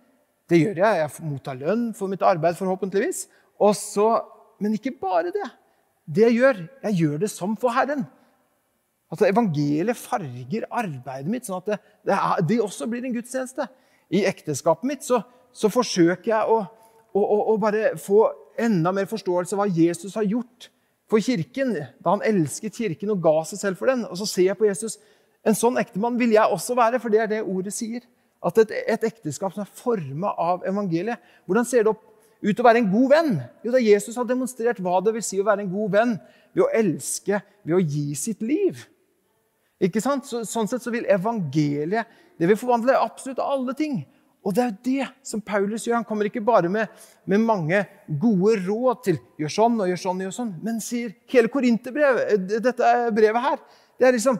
det 0.49 0.59
gjør 0.61 0.81
jeg. 0.81 1.01
Jeg 1.01 1.27
mottar 1.29 1.57
lønn 1.59 1.89
for 1.97 2.11
mitt 2.11 2.23
arbeid, 2.25 2.57
forhåpentligvis. 2.57 3.25
Også, 3.61 4.07
men 4.61 4.75
ikke 4.77 4.95
bare 5.01 5.33
det. 5.33 5.47
Det 6.05 6.27
jeg 6.27 6.37
gjør, 6.39 6.61
jeg 6.85 6.99
gjør 7.01 7.23
det 7.23 7.31
som 7.33 7.55
for 7.59 7.73
Herren. 7.75 8.05
Altså, 9.11 9.27
Evangeliet 9.29 9.97
farger 9.97 10.67
arbeidet 10.69 11.31
mitt, 11.31 11.47
sånn 11.47 11.61
at 11.61 11.71
det, 11.71 11.79
det, 12.07 12.17
er, 12.17 12.45
det 12.49 12.61
også 12.61 12.87
blir 12.89 13.05
en 13.05 13.15
gudstjeneste. 13.15 13.67
I 14.13 14.25
ekteskapet 14.29 14.87
mitt 14.87 15.05
så, 15.05 15.21
så 15.55 15.71
forsøker 15.71 16.31
jeg 16.31 16.51
å, 16.51 16.61
å, 17.15 17.21
å, 17.21 17.37
å, 17.53 17.57
bare 17.61 17.95
få 18.01 18.25
enda 18.61 18.93
mer 18.95 19.07
forståelse 19.09 19.55
av 19.55 19.63
hva 19.63 19.69
Jesus 19.71 20.15
har 20.17 20.27
gjort 20.27 20.69
for 21.09 21.21
kirken 21.21 21.73
da 21.75 22.13
han 22.13 22.23
elsket 22.25 22.77
kirken 22.79 23.13
og 23.13 23.21
ga 23.23 23.35
seg 23.49 23.61
selv 23.61 23.81
for 23.81 23.91
den. 23.91 24.05
Og 24.09 24.17
så 24.19 24.27
ser 24.29 24.49
jeg 24.51 24.59
på 24.59 24.69
Jesus. 24.69 24.97
En 25.45 25.57
sånn 25.57 25.77
ektemann 25.81 26.17
vil 26.17 26.33
jeg 26.33 26.53
også 26.53 26.77
være, 26.77 26.99
for 27.01 27.13
det 27.13 27.21
er 27.23 27.31
det 27.31 27.43
ordet 27.43 27.73
sier. 27.75 28.05
At 28.45 28.57
et, 28.61 28.73
et 28.95 29.05
ekteskap 29.09 29.53
som 29.53 29.63
er 29.63 29.77
forma 29.77 30.33
av 30.41 30.65
evangeliet. 30.69 31.21
Hvordan 31.45 31.67
ser 31.67 31.85
det 31.85 31.93
opp 31.93 32.03
ut 32.45 32.59
å 32.61 32.65
være 32.65 32.81
en 32.81 32.89
god 32.91 33.13
venn? 33.13 33.31
Jo, 33.65 33.73
da 33.73 33.81
Jesus 33.81 34.17
har 34.19 34.27
demonstrert 34.29 34.81
hva 34.83 34.99
det 35.05 35.15
vil 35.15 35.25
si 35.25 35.39
å 35.41 35.47
være 35.47 35.65
en 35.65 35.71
god 35.71 35.93
venn 35.95 36.17
ved 36.53 36.65
å 36.65 36.71
elske, 36.81 37.41
ved 37.65 37.77
å 37.77 37.81
gi 37.81 38.07
sitt 38.19 38.43
liv. 38.45 38.85
Ikke 39.83 40.01
sant? 40.03 40.27
Så, 40.27 40.43
sånn 40.47 40.69
sett 40.71 40.83
så 40.83 40.93
vil 40.93 41.07
evangeliet 41.11 42.21
det 42.39 42.49
vil 42.49 42.59
forvandle 42.59 42.97
absolutt 42.99 43.39
alle 43.43 43.75
ting. 43.77 44.01
Og 44.45 44.53
det 44.53 44.61
er 44.61 44.71
jo 44.71 44.81
det 44.85 45.05
som 45.25 45.41
Paulus 45.41 45.87
gjør. 45.87 46.01
Han 46.01 46.07
kommer 46.07 46.27
ikke 46.29 46.43
bare 46.45 46.69
med, 46.69 46.91
med 47.25 47.41
mange 47.41 47.79
gode 48.21 48.59
råd 48.67 49.01
til 49.07 49.17
gjør 49.41 49.53
sånn 49.55 49.79
og 49.81 49.89
gjør 49.89 50.01
sånn, 50.03 50.19
og 50.19 50.27
gjør 50.27 50.35
sånn, 50.35 50.51
men 50.65 50.83
sier 50.83 51.15
hele 51.31 51.49
Korinterbrevet, 51.51 52.59
dette 52.61 52.91
brevet 53.15 53.47
her, 53.47 53.63
det 53.97 54.09
er 54.09 54.17
liksom 54.17 54.37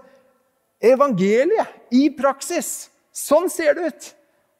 evangeliet 0.92 1.96
i 1.96 2.06
praksis. 2.14 2.92
Sånn 3.16 3.50
ser 3.50 3.78
det 3.78 3.90
ut. 3.90 4.12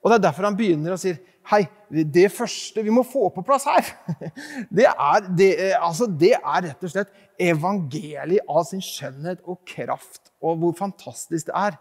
Og 0.02 0.12
Det 0.12 0.18
er 0.18 0.28
derfor 0.28 0.48
han 0.48 0.58
begynner 0.58 0.96
og 0.96 1.02
sier 1.02 1.22
Hei, 1.46 1.62
det 2.10 2.32
første 2.34 2.82
vi 2.82 2.90
må 2.90 3.04
få 3.06 3.28
på 3.30 3.44
plass 3.46 3.68
her, 3.70 3.86
det 4.78 4.88
er, 4.90 5.28
det, 5.38 5.50
altså, 5.78 6.08
det 6.10 6.32
er 6.40 6.64
rett 6.66 6.88
og 6.88 6.90
slett 6.90 7.12
evangeliet 7.38 8.50
av 8.50 8.66
sin 8.66 8.82
skjønnhet 8.82 9.44
og 9.46 9.60
kraft, 9.70 10.32
og 10.46 10.62
hvor 10.62 10.78
fantastisk 10.78 11.50
det 11.50 11.58
er. 11.58 11.80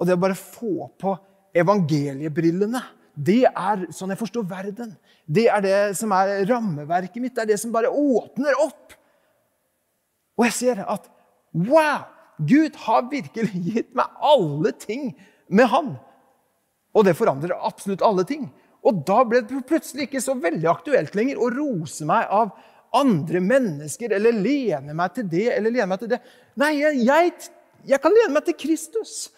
Og 0.00 0.08
det 0.08 0.16
å 0.16 0.22
bare 0.22 0.38
få 0.38 0.88
på 1.00 1.14
evangeliebrillene, 1.56 2.80
det 3.12 3.44
er 3.50 3.84
sånn 3.92 4.14
jeg 4.14 4.22
forstår 4.22 4.46
verden. 4.48 4.94
Det 5.28 5.44
er 5.52 5.64
det 5.64 5.76
som 5.98 6.14
er 6.16 6.46
rammeverket 6.48 7.20
mitt. 7.20 7.34
Det 7.36 7.44
er 7.44 7.52
det 7.52 7.60
som 7.60 7.74
bare 7.74 7.92
åpner 7.92 8.56
opp. 8.64 8.96
Og 10.40 10.48
jeg 10.48 10.56
ser 10.56 10.82
at 10.86 11.10
wow! 11.52 12.08
Gud 12.42 12.74
har 12.86 13.04
virkelig 13.10 13.52
gitt 13.68 13.92
meg 13.94 14.08
alle 14.24 14.72
ting 14.74 15.12
med 15.52 15.68
Han. 15.70 15.94
Og 16.96 17.06
det 17.06 17.16
forandrer 17.16 17.54
absolutt 17.54 18.04
alle 18.04 18.24
ting. 18.28 18.48
Og 18.82 19.04
da 19.06 19.20
ble 19.28 19.44
det 19.46 19.62
plutselig 19.68 20.08
ikke 20.08 20.22
så 20.24 20.34
veldig 20.40 20.68
aktuelt 20.72 21.14
lenger 21.14 21.38
å 21.38 21.50
rose 21.52 22.06
meg 22.08 22.26
av 22.32 22.50
andre 22.96 23.40
mennesker 23.40 24.12
eller 24.12 24.36
lene 24.36 24.96
meg 24.96 25.14
til 25.16 25.28
det 25.30 25.46
eller 25.54 25.72
lene 25.72 25.88
meg 25.92 26.02
til 26.02 26.10
det. 26.12 26.18
Nei, 26.60 26.74
jeg, 26.82 27.30
jeg 27.88 28.00
kan 28.02 28.14
lene 28.14 28.34
meg 28.34 28.46
til 28.46 28.58
Kristus. 28.58 29.30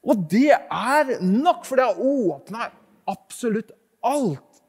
Og 0.00 0.24
det 0.32 0.52
er 0.56 1.16
nok, 1.20 1.64
for 1.68 1.76
det 1.76 1.88
har 1.88 2.00
åpna 2.00 2.70
absolutt 3.10 3.72
alt. 4.06 4.62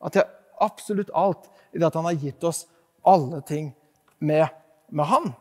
At 0.00 0.16
jeg 0.16 0.28
absolutt 0.60 1.12
alt 1.16 1.48
i 1.72 1.80
det 1.80 1.88
at 1.88 1.96
han 1.96 2.08
har 2.08 2.20
gitt 2.20 2.44
oss 2.44 2.64
alle 3.06 3.40
ting 3.48 3.70
med, 4.18 4.48
med 4.88 5.08
han. 5.08 5.32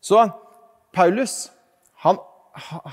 Så 0.00 0.28
Paulus 0.94 1.48
han, 2.04 2.18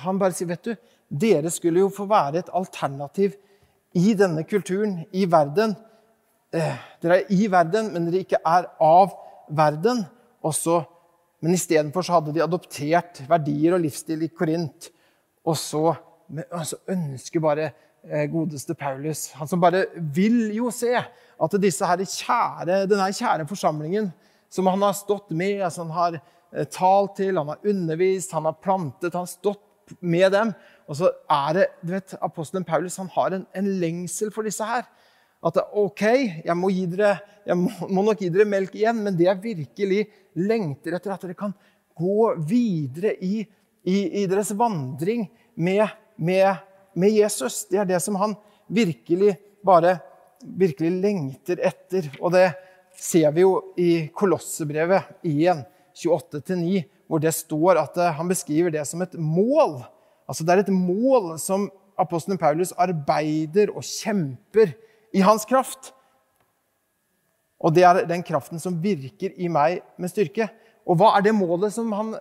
han 0.04 0.20
bare 0.22 0.34
sier, 0.36 0.50
vet 0.50 0.66
du 0.66 0.74
dere 1.14 1.52
skulle 1.54 1.84
jo 1.84 1.92
få 1.94 2.08
være 2.10 2.42
et 2.42 2.54
alternativ 2.58 3.36
i 3.94 4.16
denne 4.18 4.42
kulturen, 4.50 5.04
i 5.14 5.28
verden. 5.30 5.76
Eh, 6.54 6.80
dere 7.04 7.20
er 7.20 7.34
i 7.34 7.46
verden, 7.52 7.92
men 7.94 8.08
dere 8.08 8.24
ikke 8.26 8.42
er 8.42 8.66
av 8.82 9.14
verden. 9.54 10.04
Også, 10.42 10.82
men 11.44 11.58
istedenfor 11.58 12.08
hadde 12.08 12.32
de 12.36 12.44
adoptert 12.44 13.20
verdier 13.28 13.76
og 13.76 13.84
livsstil 13.84 14.22
i 14.24 14.32
Korint. 14.32 14.88
Og 15.44 15.58
så, 15.60 15.90
altså, 16.46 16.80
ønsker 16.88 17.44
bare 17.44 17.66
eh, 18.08 18.30
godeste 18.32 18.76
Paulus, 18.80 19.26
han 19.36 19.50
som 19.52 19.60
bare 19.60 19.86
vil 20.16 20.54
jo 20.56 20.72
se 20.72 20.94
at 20.96 21.58
kjære, 21.60 22.86
denne 22.88 23.10
kjære 23.12 23.48
forsamlingen 23.50 24.14
som 24.54 24.70
han 24.70 24.86
har 24.86 24.96
stått 24.96 25.34
med, 25.36 25.60
altså 25.66 25.84
han 25.84 25.92
har 25.98 26.18
eh, 26.22 26.68
talt 26.72 27.18
til, 27.20 27.38
han 27.38 27.52
har 27.52 27.68
undervist, 27.68 28.32
han 28.32 28.48
har 28.48 28.60
plantet, 28.64 29.12
han 29.12 29.26
har 29.26 29.34
stått 29.34 29.98
med 30.00 30.32
dem. 30.32 30.54
Og 30.88 31.00
så 31.00 31.12
er 31.32 31.58
det, 31.58 31.68
du 31.84 31.92
vet, 31.92 32.16
Apostelen 32.24 32.64
Paulus 32.64 32.96
han 33.02 33.12
har 33.16 33.36
en, 33.36 33.48
en 33.52 33.72
lengsel 33.82 34.32
for 34.32 34.48
disse 34.48 34.64
her. 34.64 34.88
At 35.44 35.60
OK, 35.76 36.04
jeg 36.46 36.56
må, 36.56 36.70
dere, 36.88 37.18
jeg 37.44 37.60
må, 37.60 37.70
må, 37.90 38.04
nok 38.08 38.22
gi 38.24 38.30
dere 38.32 38.48
melk 38.48 38.76
igjen, 38.80 39.02
men 39.04 39.18
det 39.20 39.28
jeg 39.28 39.42
virkelig 39.44 40.06
lengter 40.40 40.96
etter, 40.96 41.14
at 41.14 41.26
dere 41.26 41.36
kan 41.38 41.52
gå 42.00 42.30
videre 42.48 43.14
i, 43.20 43.44
i, 43.84 43.98
i 44.22 44.26
deres 44.30 44.54
vandring 44.56 45.28
med, 45.56 45.84
med, 46.16 46.64
med, 46.96 47.12
Jesus. 47.20 47.66
Det 47.70 47.82
er 47.82 47.90
det 47.92 48.00
som 48.04 48.18
han 48.22 48.38
virkelig 48.72 49.36
bare 49.66 49.98
virkelig 50.44 50.94
lengter 51.04 51.60
etter. 51.64 52.08
Og 52.22 52.34
det 52.34 52.48
ser 52.96 53.36
vi 53.36 53.44
jo 53.44 53.58
i 53.80 53.92
Kolossebrevet 54.16 55.12
1, 55.28 55.68
28-9, 56.00 56.86
hvor 57.12 57.22
det 57.22 57.36
står 57.36 57.84
at 57.84 58.00
han 58.18 58.32
beskriver 58.32 58.74
det 58.74 58.88
som 58.90 59.04
et 59.06 59.20
mål 59.20 59.84
Altså 60.24 60.46
Det 60.48 60.54
er 60.54 60.62
et 60.64 60.72
mål 60.72 61.34
som 61.36 61.66
apostelen 62.00 62.40
Paulus 62.40 62.72
arbeider 62.80 63.74
og 63.76 63.84
kjemper 63.84 64.72
i 65.14 65.22
hans 65.24 65.46
kraft. 65.50 65.94
Og 67.64 67.74
det 67.76 67.86
er 67.88 68.04
den 68.10 68.26
kraften 68.26 68.60
som 68.60 68.82
virker 68.84 69.36
i 69.40 69.50
meg 69.52 69.84
med 70.02 70.12
styrke. 70.12 70.50
Og 70.84 71.00
hva 71.00 71.14
er 71.16 71.24
det 71.26 71.36
målet 71.38 71.72
som 71.76 71.92
han 71.96 72.16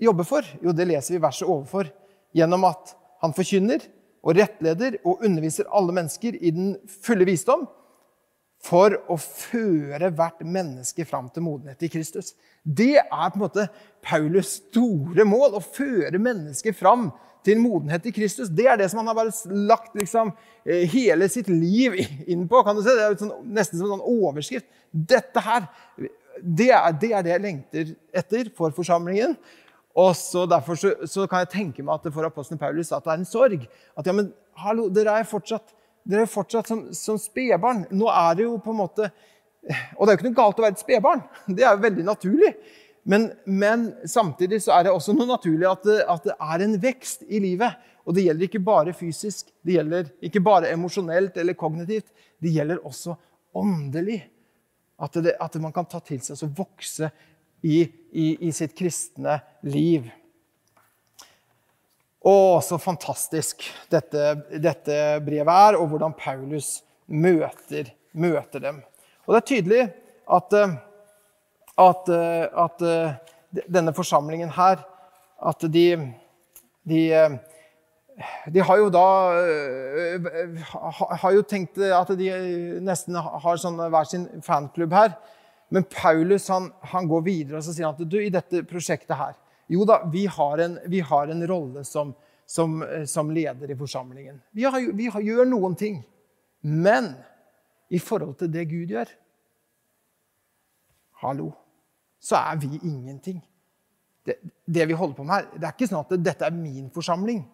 jobber 0.00 0.26
for? 0.28 0.46
Jo, 0.62 0.72
det 0.72 0.88
leser 0.88 1.16
vi 1.16 1.22
verset 1.22 1.48
overfor. 1.48 1.90
Gjennom 2.36 2.64
at 2.68 2.94
han 3.22 3.34
forkynner 3.36 3.82
og 4.22 4.38
rettleder 4.38 4.98
og 5.04 5.24
underviser 5.26 5.68
alle 5.74 5.94
mennesker 5.94 6.38
i 6.38 6.52
den 6.54 6.72
fulle 7.02 7.26
visdom 7.28 7.66
for 8.64 8.96
å 9.06 9.14
føre 9.20 10.10
hvert 10.10 10.40
menneske 10.42 11.06
fram 11.06 11.28
til 11.30 11.44
modenhet 11.46 11.84
i 11.86 11.90
Kristus. 11.92 12.32
Det 12.62 12.96
er 12.98 13.30
på 13.30 13.38
en 13.38 13.44
måte 13.44 13.68
Paulus 14.04 14.56
store 14.58 15.26
mål. 15.28 15.58
Å 15.58 15.62
føre 15.62 16.18
mennesket 16.18 16.76
fram 16.78 17.08
til 17.46 17.60
modenhet 17.62 18.08
i 18.08 18.12
Kristus. 18.14 18.50
Det 18.50 18.66
er 18.68 18.78
det 18.80 18.90
som 18.90 19.02
han 19.02 19.10
har 19.10 19.16
bare 19.18 19.34
lagt 19.68 19.94
liksom, 19.98 20.32
eh, 20.64 20.86
hele 20.90 21.28
sitt 21.32 21.48
liv 21.48 21.96
inn 22.26 22.46
på. 22.48 22.62
kan 22.64 22.76
du 22.76 22.82
se? 22.82 22.94
Det 22.96 23.06
er 23.06 23.16
sånn, 23.20 23.36
nesten 23.44 23.78
som 23.78 23.88
en 23.88 23.98
sånn 23.98 24.08
overskrift. 24.08 24.66
Dette 24.92 25.40
her, 25.44 25.68
det 26.42 26.70
er, 26.70 26.92
det 26.92 27.12
er, 27.12 27.22
det 27.22 27.34
jeg 27.34 27.44
lengter 27.44 27.96
etter 28.12 28.52
for 28.56 28.74
forsamlingen. 28.74 29.36
Og 29.98 30.14
så 30.16 30.46
Derfor 30.46 30.78
så, 30.78 30.92
så 31.06 31.26
kan 31.26 31.42
jeg 31.42 31.54
tenke 31.54 31.82
meg 31.82 31.96
at 31.96 32.06
det 32.06 32.14
for 32.14 32.26
apostelen 32.26 32.60
Paulus 32.60 32.92
at 32.92 33.04
det 33.04 33.14
er 33.14 33.22
en 33.22 33.28
sorg. 33.28 33.66
At 33.98 34.06
ja, 34.06 34.14
men 34.14 34.32
hallo, 34.62 34.86
dere 34.92 35.18
er 35.18 35.28
fortsatt 35.28 35.74
dere 36.08 36.24
er 36.24 36.30
fortsatt 36.30 36.70
som, 36.70 36.86
som 36.96 37.18
spedbarn. 37.20 37.84
Nå 37.92 38.08
er 38.08 38.38
det 38.38 38.46
jo 38.46 38.56
på 38.62 38.72
en 38.72 38.80
måte 38.80 39.10
Og 39.98 40.06
det 40.06 40.12
er 40.12 40.14
jo 40.14 40.18
ikke 40.18 40.28
noe 40.28 40.38
galt 40.38 40.60
å 40.60 40.64
være 40.64 40.76
et 40.76 40.80
spedbarn. 40.80 41.24
Det 41.56 41.64
er 41.66 41.74
jo 41.74 41.82
veldig 41.82 42.04
naturlig. 42.06 42.52
Men, 43.08 43.30
men, 43.44 43.86
samtidig 44.04 44.60
så 44.62 44.74
er 44.76 44.84
det 44.84 44.92
også 44.92 45.14
noe 45.16 45.30
naturlig 45.30 45.64
at 45.68 45.86
det, 45.86 46.02
at 46.04 46.26
det, 46.28 46.34
er 46.36 46.64
en 46.64 46.74
vekst 46.82 47.24
i 47.24 47.40
livet. 47.40 47.78
Og 48.04 48.16
det 48.16 48.26
gjelder 48.26 48.48
ikke 48.48 48.64
bare 48.64 48.92
fysisk, 48.96 49.48
det 49.64 49.78
gjelder 49.78 50.10
ikke 50.24 50.42
bare 50.44 50.72
emosjonelt 50.74 51.36
eller 51.40 51.56
kognitivt. 51.56 52.08
Det 52.40 52.52
gjelder 52.52 52.82
også 52.84 53.16
åndelig. 53.56 54.20
At, 55.00 55.16
det, 55.24 55.36
at 55.40 55.56
man 55.62 55.72
kan 55.72 55.86
ta 55.88 56.00
til 56.04 56.20
seg 56.24 56.40
og 56.42 56.56
vokse 56.58 57.08
i, 57.62 57.84
i, 58.12 58.26
i 58.48 58.52
sitt 58.52 58.74
kristne 58.76 59.38
liv. 59.64 60.08
Å, 62.28 62.34
så 62.64 62.76
fantastisk 62.82 63.62
dette, 63.92 64.34
dette, 64.58 64.96
brevet 65.24 65.54
er, 65.54 65.78
og 65.78 65.94
hvordan 65.94 66.16
Paulus 66.18 66.80
møter, 67.06 67.92
møter, 68.12 68.64
dem. 68.64 68.82
Og 69.24 69.32
det 69.32 69.40
er 69.40 69.48
tydelig 69.52 69.82
at, 70.28 70.58
eh, 70.58 70.76
at, 71.78 72.08
eh, 72.08 72.46
at 72.64 72.82
eh, 72.82 73.12
denne 73.70 73.94
forsamlingen 73.96 74.50
her 74.56 74.84
At 75.38 75.62
de, 75.70 75.86
de, 76.82 77.02
de 78.50 78.60
har 78.66 78.78
jo 78.80 78.88
da 78.90 79.04
Har 81.22 81.32
jo 81.36 81.44
tenkt 81.46 81.78
at 81.78 82.10
de 82.18 82.30
nesten 82.82 83.14
har 83.14 83.60
sånn 83.62 83.78
hver 83.78 84.08
sin 84.10 84.26
fanklubb 84.42 84.92
her. 84.92 85.12
Men 85.68 85.84
Paulus 85.84 86.48
han, 86.48 86.70
han 86.80 87.08
går 87.08 87.22
videre 87.26 87.60
og 87.60 87.64
så 87.64 87.74
sier 87.74 87.86
han 87.86 87.96
at 87.96 88.08
du, 88.08 88.18
i 88.20 88.32
dette 88.32 88.64
prosjektet 88.68 89.16
her 89.20 89.36
Jo 89.68 89.84
da, 89.88 90.00
vi 90.10 90.24
har 90.26 90.64
en, 90.64 90.78
vi 90.88 91.02
har 91.04 91.28
en 91.28 91.44
rolle 91.46 91.84
som, 91.84 92.14
som, 92.48 92.80
eh, 92.82 93.04
som, 93.04 93.30
leder 93.30 93.70
i 93.70 93.76
forsamlingen. 93.76 94.40
Vi, 94.50 94.64
har, 94.64 94.92
vi 94.96 95.10
har, 95.12 95.20
gjør 95.20 95.44
noen 95.50 95.76
ting. 95.76 96.00
Men 96.64 97.12
i 97.92 98.00
forhold 98.00 98.38
til 98.40 98.50
det 98.52 98.64
Gud 98.72 98.94
gjør 98.96 99.12
Hallo. 101.20 101.50
Så 102.20 102.36
er 102.36 102.58
vi 102.60 102.80
ingenting. 102.82 103.38
Det, 104.26 104.36
det 104.66 104.88
vi 104.88 104.96
holder 104.98 105.14
på 105.14 105.24
med 105.24 105.34
her, 105.34 105.46
det 105.54 105.68
er 105.68 105.76
ikke 105.76 105.88
sånn 105.88 106.02
at 106.02 106.18
dette 106.20 106.44
er 106.44 106.54
min 106.54 106.90
forsamling. 106.92 107.44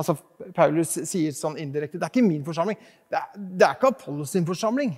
Altså, 0.00 0.16
Paulus 0.56 0.94
sier 1.04 1.34
sånn 1.36 1.58
indirekte 1.60 1.98
det 2.00 2.06
er 2.06 2.12
ikke 2.14 2.24
min 2.24 2.44
forsamling. 2.46 2.78
Det 3.10 3.18
er, 3.18 3.26
det 3.36 3.66
er 3.66 3.76
ikke 3.76 3.92
Apollos 3.92 4.32
sin 4.32 4.46
forsamling. 4.48 4.94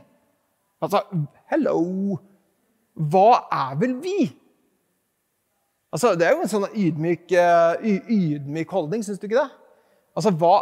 Altså, 0.82 1.02
hello! 1.50 2.18
Hva 2.92 3.46
er 3.50 3.76
vel 3.80 3.96
vi? 4.04 4.28
Altså, 5.92 6.14
Det 6.14 6.26
er 6.26 6.36
jo 6.36 6.44
en 6.44 6.52
sånn 6.52 6.68
ydmyk, 6.70 7.34
uh, 7.34 7.82
ydmyk 7.82 8.70
holdning, 8.72 9.02
syns 9.04 9.20
du 9.20 9.26
ikke 9.28 9.40
det? 9.40 9.50
Altså, 10.16 10.32
hva, 10.38 10.54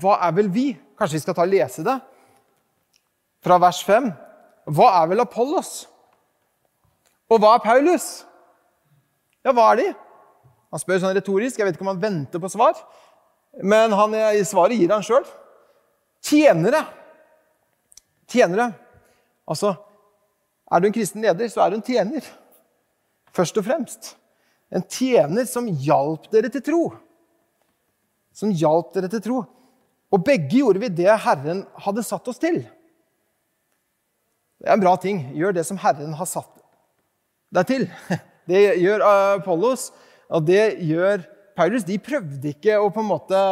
hva, 0.00 0.18
er 0.26 0.34
vel 0.38 0.50
vi? 0.52 0.66
Kanskje 0.98 1.18
vi 1.18 1.24
skal 1.26 1.36
ta 1.36 1.44
og 1.44 1.52
lese 1.52 1.84
det? 1.86 1.98
Fra 3.42 3.58
vers 3.62 3.82
5. 3.86 4.08
Hva 4.72 4.88
er 5.00 5.10
vel 5.10 5.24
Apollos? 5.24 5.82
Og 7.32 7.40
hva 7.40 7.54
er 7.56 7.64
Paulus? 7.64 8.08
Ja, 9.42 9.54
hva 9.56 9.70
er 9.72 9.80
de? 9.80 9.86
Han 10.72 10.80
spør 10.80 11.00
sånn 11.00 11.16
retorisk. 11.16 11.58
Jeg 11.58 11.68
vet 11.68 11.78
ikke 11.78 11.86
om 11.86 11.94
han 11.94 12.02
venter 12.02 12.42
på 12.42 12.50
svar. 12.52 12.76
Men 13.64 13.92
han, 13.96 14.14
i 14.36 14.44
svaret 14.48 14.76
gir 14.76 14.92
han 14.92 15.04
sjøl. 15.04 15.24
Tjenere. 16.24 16.84
Tjenere. 18.30 18.70
Altså, 19.48 19.74
er 20.72 20.80
du 20.80 20.88
en 20.88 20.94
kristen 20.94 21.24
leder, 21.24 21.50
så 21.52 21.64
er 21.64 21.72
du 21.72 21.78
en 21.80 21.86
tjener. 21.86 22.28
Først 23.36 23.58
og 23.60 23.66
fremst. 23.66 24.14
En 24.72 24.84
tjener 24.88 25.48
som 25.48 25.68
hjalp 25.68 26.30
dere 26.32 26.52
til 26.52 26.64
tro. 26.64 26.84
Som 28.32 28.54
hjalp 28.56 28.94
dere 28.94 29.10
til 29.12 29.24
tro. 29.24 29.42
Og 30.12 30.24
begge 30.24 30.60
gjorde 30.60 30.80
vi 30.80 30.92
det 30.92 31.12
Herren 31.24 31.64
hadde 31.84 32.04
satt 32.04 32.28
oss 32.28 32.40
til. 32.40 32.62
Det 34.60 34.68
er 34.68 34.76
en 34.76 34.84
bra 34.84 34.94
ting. 35.00 35.26
Gjør 35.36 35.56
det 35.56 35.66
som 35.68 35.80
Herren 35.80 36.16
har 36.16 36.28
satt 36.28 36.61
deg 37.54 37.68
til. 37.68 37.88
Det 38.50 38.58
gjør 38.82 39.04
Apollos, 39.06 39.92
og 40.26 40.42
det 40.48 40.80
gjør 40.82 41.20
Paulus. 41.54 41.84
De 41.86 41.94
prøvde 42.02 42.50
ikke 42.50 42.74
å 42.80 42.88
på 42.90 42.98
en 43.04 43.10
måte 43.12 43.42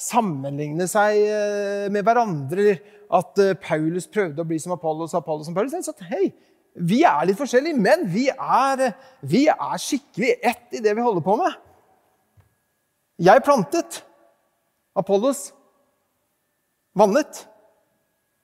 sammenligne 0.00 0.88
seg 0.90 1.20
eh, 1.22 1.84
med 1.94 2.02
hverandre. 2.02 2.74
At 3.14 3.38
eh, 3.38 3.54
Paulus 3.62 4.08
prøvde 4.10 4.42
å 4.42 4.48
bli 4.48 4.58
som 4.58 4.74
Apollos 4.74 5.14
og 5.14 5.20
Apollos 5.20 5.46
som 5.46 5.54
Paulus. 5.54 5.76
De 5.76 5.86
sa 5.86 6.10
hei, 6.10 6.32
vi 6.74 7.04
er 7.06 7.28
litt 7.28 7.38
forskjellige, 7.38 7.78
men 7.78 8.02
vi 8.10 8.26
er, 8.32 8.88
vi 9.22 9.44
er 9.52 9.78
skikkelig 9.78 10.34
ett 10.42 10.74
i 10.74 10.82
det 10.82 10.96
vi 10.98 11.06
holder 11.06 11.22
på 11.22 11.38
med. 11.38 11.54
Jeg 13.22 13.46
plantet. 13.46 14.02
Apollos 14.98 15.48
vannet. 16.94 17.44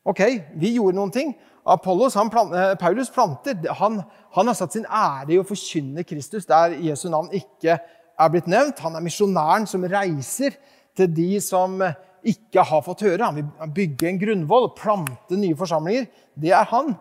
Ok, 0.06 0.22
vi 0.58 0.76
gjorde 0.76 0.98
noen 0.98 1.12
ting. 1.14 1.34
Apollos, 1.70 2.16
plant, 2.30 2.54
eh, 2.54 2.74
Paulus 2.74 3.10
planter. 3.10 3.56
Han, 3.78 4.02
han, 4.34 4.46
har 4.46 4.54
satt 4.54 4.74
sin 4.74 4.86
ære 4.86 5.34
i 5.34 5.38
å 5.40 5.46
forkynne 5.46 6.04
Kristus 6.06 6.48
der 6.48 6.74
Jesu 6.82 7.08
navn 7.12 7.30
ikke 7.36 7.78
er 7.80 8.32
blitt 8.32 8.50
nevnt. 8.50 8.82
Han 8.84 8.98
er 8.98 9.04
misjonæren 9.04 9.68
som 9.70 9.86
reiser 9.86 10.58
til 10.98 11.10
de 11.14 11.38
som 11.44 11.78
ikke 12.26 12.64
har 12.66 12.84
fått 12.84 13.06
høre. 13.06 13.30
Han 13.30 13.38
vil 13.38 13.72
bygge 13.76 14.10
en 14.10 14.20
grunnvoll, 14.20 14.70
plante 14.76 15.38
nye 15.38 15.56
forsamlinger. 15.56 16.10
Det 16.34 16.52
er 16.52 16.68
han. 16.72 16.94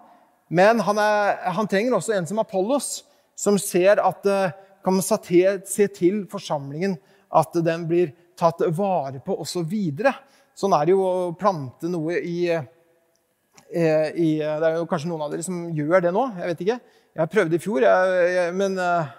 Men 0.50 0.82
han, 0.86 1.02
er, 1.02 1.36
han 1.58 1.68
trenger 1.70 1.98
også 1.98 2.16
en 2.16 2.30
som 2.30 2.42
Apollos, 2.42 3.04
som 3.38 3.58
ser 3.62 4.02
at 4.04 4.26
kan 4.84 4.96
man 4.96 5.04
se 5.04 5.88
til 5.94 6.24
forsamlingen, 6.32 6.96
at 7.30 7.54
den 7.66 7.84
blir 7.90 8.14
tatt 8.40 8.62
vare 8.74 9.20
på 9.22 9.36
også 9.36 9.66
Så 9.66 10.14
sånn 10.56 10.74
er 10.74 10.86
det 10.86 10.92
jo 10.92 11.04
å 11.04 11.34
plante 11.38 11.88
noe 11.92 12.18
i 12.20 12.50
Eh, 12.50 12.64
i, 13.70 14.30
Det 14.40 14.66
er 14.66 14.78
jo 14.80 14.88
kanskje 14.90 15.10
noen 15.12 15.26
av 15.28 15.34
dere 15.34 15.46
som 15.46 15.68
gjør 15.76 16.06
det 16.08 16.14
nå. 16.16 16.26
Jeg 16.40 16.52
vet 16.52 16.64
ikke. 16.66 16.78
Jeg 17.20 17.32
prøvde 17.34 17.58
i 17.58 17.62
fjor, 17.62 17.84
jeg, 17.84 18.30
jeg, 18.36 18.54
men 18.56 18.78
eh, 18.80 19.10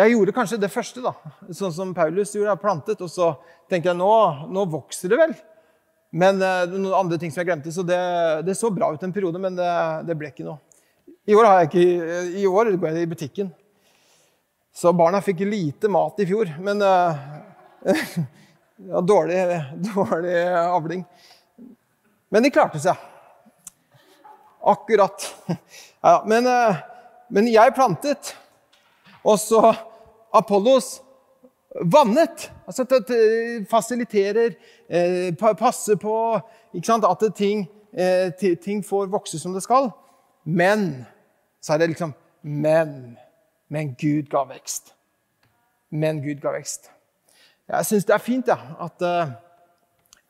jeg 0.00 0.14
gjorde 0.14 0.34
kanskje 0.36 0.60
det 0.62 0.70
første, 0.72 1.02
da. 1.04 1.12
Sånn 1.54 1.74
som 1.74 1.92
Paulus 1.96 2.34
gjorde. 2.34 2.54
Jeg 2.54 2.62
plantet, 2.62 3.02
og 3.04 3.10
så 3.12 3.32
tenkte 3.70 3.90
jeg 3.92 3.98
nå, 3.98 4.12
nå 4.52 4.66
vokser 4.72 5.12
det 5.12 5.20
vel. 5.20 5.34
Men 6.16 6.40
noen 6.40 6.94
andre 6.96 7.18
ting 7.20 7.32
som 7.32 7.42
jeg 7.42 7.50
glemte. 7.50 7.72
Så 7.74 7.84
det, 7.86 7.98
det 8.46 8.56
så 8.58 8.70
bra 8.72 8.92
ut 8.94 9.02
en 9.04 9.14
periode, 9.14 9.40
men 9.42 9.58
det, 9.58 9.70
det, 10.08 10.16
ble 10.18 10.30
ikke 10.30 10.46
noe. 10.46 10.60
I 11.26 11.34
år, 11.34 11.48
har 11.48 11.62
jeg 11.62 11.70
ikke, 11.70 12.20
i 12.38 12.46
år 12.46 12.70
går 12.76 12.92
jeg 12.92 13.06
i 13.06 13.10
butikken. 13.10 13.50
Så 14.76 14.92
barna 14.92 15.22
fikk 15.24 15.40
lite 15.48 15.88
mat 15.88 16.20
i 16.20 16.28
fjor. 16.28 16.52
Men 16.62 16.84
uh, 16.84 17.26
ja, 18.92 19.00
dårlig, 19.00 19.42
dårlig 19.88 20.38
avling. 20.60 21.04
Men 22.32 22.44
de 22.44 22.52
klarte 22.52 22.80
seg. 22.82 23.00
Akkurat. 24.66 25.34
Ja, 26.00 26.22
men, 26.26 26.46
eh, 26.46 26.76
men, 27.34 27.48
jeg 27.50 27.72
plantet, 27.74 28.28
og 29.26 29.40
så 29.42 29.72
Apollos 30.30 31.00
vannet. 31.82 32.44
Altså 32.68 32.84
fasiliterer, 33.66 34.54
eh, 34.86 35.32
passer 35.34 35.96
på 35.98 36.36
at 36.36 37.24
ting, 37.34 37.66
eh, 37.92 38.30
ting, 38.62 38.84
får 38.84 39.08
vokse 39.10 39.38
som 39.38 39.52
det 39.52 39.64
skal. 39.64 39.90
Men 40.44 41.06
så 41.60 41.72
er 41.72 41.78
det 41.78 41.88
liksom 41.88 42.14
Men. 42.42 43.18
Men 43.68 43.96
Gud 43.98 44.30
ga 44.30 44.44
vekst. 44.44 44.94
Men 45.90 46.22
Gud 46.22 46.38
ga 46.40 46.52
vekst. 46.54 46.90
Jeg 47.68 47.86
syns 47.86 48.04
det 48.04 48.14
er 48.14 48.22
fint 48.22 48.46
ja, 48.46 48.58
at 48.78 49.02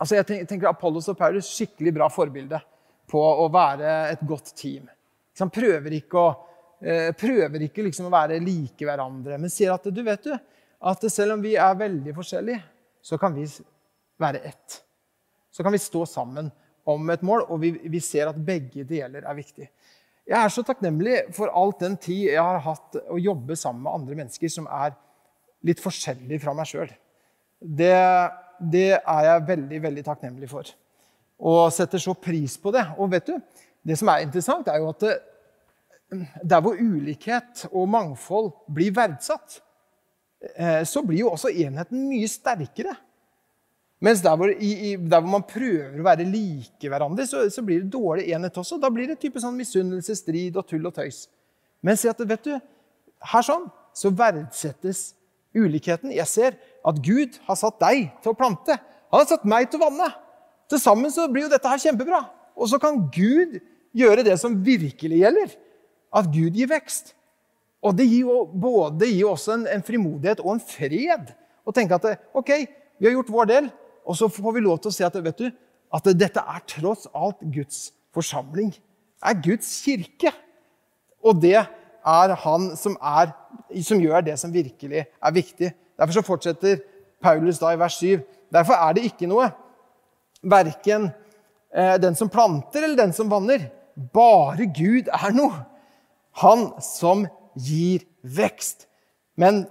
altså 0.01 0.14
Jeg 0.14 0.49
tenker 0.49 0.68
Apollos 0.68 1.09
og 1.09 1.18
Paulus 1.18 1.53
skikkelig 1.53 1.94
bra 1.94 2.09
forbilde 2.09 2.61
på 3.11 3.23
å 3.23 3.47
være 3.53 3.95
et 4.12 4.23
godt 4.27 4.53
team. 4.59 4.88
Han 5.38 5.53
prøver 5.53 5.99
ikke, 5.99 6.21
å, 6.21 6.77
eh, 6.81 7.11
prøver 7.16 7.66
ikke 7.69 7.85
liksom 7.87 8.09
å 8.09 8.14
være 8.14 8.40
like 8.42 8.87
hverandre, 8.87 9.38
men 9.38 9.53
sier 9.53 9.75
at 9.75 9.85
du 9.85 10.03
vet 10.03 10.25
du, 10.25 10.33
at 10.87 11.07
selv 11.12 11.37
om 11.37 11.42
vi 11.45 11.55
er 11.57 11.79
veldig 11.79 12.14
forskjellige, 12.16 12.62
så 13.03 13.19
kan 13.21 13.35
vi 13.35 13.47
være 14.21 14.42
ett. 14.49 14.81
Så 15.53 15.62
kan 15.62 15.73
vi 15.73 15.81
stå 15.81 16.05
sammen 16.09 16.51
om 16.87 17.11
et 17.11 17.23
mål, 17.23 17.47
og 17.51 17.61
vi, 17.62 17.73
vi 17.90 18.01
ser 18.01 18.31
at 18.31 18.38
begge 18.38 18.85
deler 18.87 19.25
er 19.25 19.38
viktig. 19.38 19.69
Jeg 20.27 20.38
er 20.38 20.51
så 20.51 20.64
takknemlig 20.66 21.21
for 21.37 21.53
alt 21.55 21.83
den 21.85 21.97
tid 22.03 22.33
jeg 22.33 22.42
har 22.42 22.59
hatt 22.64 22.99
å 22.99 23.19
jobbe 23.19 23.57
sammen 23.59 23.85
med 23.85 24.01
andre 24.01 24.19
mennesker 24.23 24.51
som 24.51 24.66
er 24.66 24.97
litt 25.66 25.83
forskjellige 25.83 26.42
fra 26.42 26.55
meg 26.57 26.66
sjøl. 26.71 26.90
Det, 27.61 27.95
det 28.59 28.88
er 28.99 29.29
jeg 29.29 29.47
veldig, 29.51 29.81
veldig 29.87 30.05
takknemlig 30.07 30.51
for 30.51 30.66
og 31.37 31.72
setter 31.75 32.01
så 32.01 32.14
pris 32.14 32.57
på 32.61 32.72
det. 32.75 32.85
Og 32.99 33.11
vet 33.12 33.29
du, 33.29 33.37
det 33.87 33.99
som 33.99 34.11
er 34.11 34.25
interessant, 34.25 34.68
er 34.68 34.81
jo 34.81 34.90
at 34.90 35.05
det, 35.05 35.16
der 36.42 36.62
hvor 36.62 36.79
ulikhet 36.79 37.66
og 37.72 37.88
mangfold 37.90 38.53
blir 38.72 38.94
verdsatt, 38.94 39.61
eh, 40.55 40.83
så 40.87 41.03
blir 41.03 41.25
jo 41.25 41.33
også 41.35 41.51
enheten 41.53 42.09
mye 42.09 42.29
sterkere. 42.31 42.94
Mens 44.01 44.20
der 44.20 44.37
hvor, 44.37 44.51
i, 44.53 44.96
der 44.96 45.20
hvor 45.20 45.33
man 45.38 45.46
prøver 45.49 45.96
å 45.99 46.05
være 46.05 46.27
like 46.29 46.88
hverandre, 46.88 47.25
så, 47.27 47.46
så, 47.51 47.64
blir 47.64 47.83
det 47.83 47.92
dårlig 47.92 48.29
enhet 48.29 48.59
også. 48.61 48.79
Da 48.81 48.90
blir 48.92 49.09
det 49.09 49.18
type 49.22 49.40
sånn 49.40 49.57
misunnelse, 49.57 50.18
strid 50.18 50.57
og 50.57 50.66
tull 50.68 50.85
og 50.87 50.94
tøys. 50.99 51.27
Men 51.85 51.96
si 51.96 52.11
at 52.11 52.20
vet 52.20 52.44
du, 52.44 52.53
her 53.33 53.46
sånn 53.46 53.70
så 53.96 54.12
verdsettes 54.12 55.14
ulikheten. 55.57 56.12
Jeg 56.12 56.29
ser 56.29 56.59
at 56.87 57.01
Gud 57.01 57.38
har 57.46 57.57
satt 57.57 57.81
deg 57.81 58.11
til 58.20 58.35
å 58.35 58.38
plante. 58.38 58.77
Han 59.12 59.22
har 59.22 59.29
satt 59.31 59.46
meg 59.49 59.70
til 59.70 59.81
å 59.81 59.88
vanne. 59.88 60.11
Til 60.70 60.83
sammen 60.83 61.12
så 61.14 61.29
blir 61.31 61.46
jo 61.46 61.52
dette 61.52 61.70
her 61.70 61.83
kjempebra. 61.83 62.24
Og 62.57 62.70
så 62.70 62.81
kan 62.83 62.98
Gud 63.12 63.59
gjøre 63.96 64.24
det 64.26 64.38
som 64.40 64.57
virkelig 64.64 65.20
gjelder. 65.22 65.52
At 66.16 66.31
Gud 66.33 66.57
gir 66.57 66.70
vekst. 66.70 67.12
Og 67.85 67.94
det 67.98 68.07
gir 68.09 68.26
jo 68.26 68.44
både 68.50 69.09
gir 69.11 69.29
også 69.31 69.59
en, 69.59 69.66
en, 69.70 69.85
frimodighet 69.85 70.40
og 70.42 70.57
en 70.57 70.62
fred. 70.62 71.31
Å 71.66 71.74
tenke 71.74 71.98
at 71.98 72.24
ok, 72.37 72.52
vi 72.98 73.09
har 73.09 73.14
gjort 73.14 73.33
vår 73.33 73.50
del, 73.50 73.68
og 74.07 74.16
så 74.18 74.29
får 74.33 74.57
vi 74.57 74.64
lov 74.64 74.81
til 74.81 74.90
å 74.90 74.96
se 74.96 75.07
at, 75.07 75.18
vet 75.22 75.42
du, 75.42 75.50
at 75.94 76.09
dette 76.18 76.42
er 76.42 76.64
tross 76.70 77.07
alt 77.14 77.42
Guds 77.52 77.90
forsamling. 78.14 78.72
Det 78.72 79.31
er 79.31 79.42
Guds 79.44 79.68
kirke. 79.85 80.33
Og 81.26 81.38
det 81.42 81.59
er 81.59 82.35
han 82.42 82.70
som, 82.79 82.96
er, 83.02 83.33
som 83.83 84.00
gjør 84.02 84.24
det 84.26 84.38
som 84.40 84.55
virkelig 84.55 85.05
er 85.05 85.35
viktig. 85.35 85.72
Derfor 85.98 86.18
så 86.18 86.24
fortsetter 86.26 86.83
Paulus 87.22 87.61
da 87.62 87.72
i 87.74 87.81
vers 87.81 87.98
7. 87.98 88.22
Derfor 88.52 88.79
er 88.79 88.96
det 88.96 89.07
ikke 89.09 89.29
noe 89.31 89.48
verken 90.42 91.11
eh, 91.75 91.96
den 92.03 92.16
som 92.16 92.29
planter 92.33 92.83
eller 92.83 92.96
den 92.96 93.12
som 93.16 93.31
vanner. 93.33 93.68
Bare 93.94 94.68
Gud 94.77 95.09
er 95.09 95.33
noe. 95.37 95.64
Han 96.42 96.68
som 96.85 97.25
gir 97.57 98.05
vekst. 98.20 98.87
Men 99.40 99.64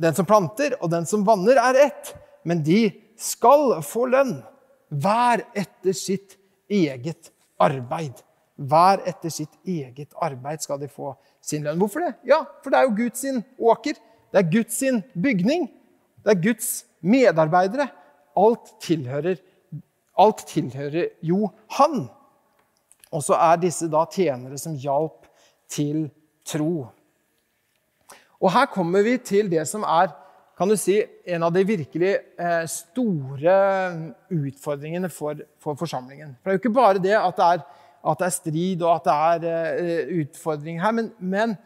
den 0.00 0.16
som 0.16 0.28
planter 0.28 0.76
og 0.80 0.90
den 0.92 1.06
som 1.08 1.26
vanner, 1.26 1.60
er 1.60 1.86
ett. 1.88 2.14
Men 2.44 2.62
de 2.64 2.88
skal 3.20 3.80
få 3.84 4.06
lønn. 4.08 4.38
Hver 4.90 5.44
etter 5.54 5.94
sitt 5.94 6.38
eget 6.70 7.30
arbeid. 7.60 8.16
Hver 8.60 9.04
etter 9.08 9.32
sitt 9.32 9.52
eget 9.68 10.16
arbeid 10.20 10.64
skal 10.64 10.80
de 10.80 10.88
få 10.88 11.14
sin 11.44 11.64
lønn. 11.64 11.78
Hvorfor 11.80 12.04
det? 12.04 12.14
Ja, 12.32 12.42
for 12.64 12.72
det 12.72 12.80
er 12.80 12.88
jo 12.88 12.96
Guds 12.96 13.24
åker. 13.58 14.00
Det 14.30 14.40
er 14.40 14.50
Guds 14.52 14.80
bygning. 15.14 15.68
Det 16.24 16.34
er 16.34 16.42
Guds 16.48 16.70
medarbeidere. 17.00 17.90
Alt 18.40 18.72
tilhører, 18.80 19.40
alt 20.20 20.44
tilhører 20.50 21.12
jo 21.24 21.50
han. 21.78 22.04
Og 23.10 23.24
så 23.26 23.38
er 23.40 23.60
disse 23.62 23.88
da 23.90 24.04
tjenere 24.10 24.58
som 24.60 24.76
hjalp 24.78 25.26
til 25.70 26.08
tro. 26.46 26.88
Og 28.40 28.52
her 28.54 28.68
kommer 28.72 29.04
vi 29.04 29.18
til 29.18 29.50
det 29.52 29.66
som 29.68 29.84
er 29.84 30.12
kan 30.60 30.68
du 30.68 30.76
si, 30.76 30.98
en 31.24 31.46
av 31.46 31.54
de 31.54 31.62
virkelig 31.64 32.10
eh, 32.36 32.64
store 32.68 33.52
utfordringene 34.28 35.08
for, 35.08 35.38
for, 35.56 35.78
forsamlingen. 35.80 36.34
For 36.36 36.50
Det 36.50 36.52
er 36.52 36.58
jo 36.58 36.60
ikke 36.60 36.72
bare 36.76 37.00
det 37.00 37.14
at 37.16 37.38
det 37.38 37.46
er, 37.46 37.62
at 38.12 38.20
det 38.20 38.26
er 38.26 38.34
strid 38.34 38.84
og 38.84 38.90
at 38.98 39.06
det 39.06 39.54
er 39.54 39.78
eh, 39.80 40.10
utfordringer 40.20 40.84
her, 40.84 40.92
men, 40.98 41.08
men, 41.16 41.56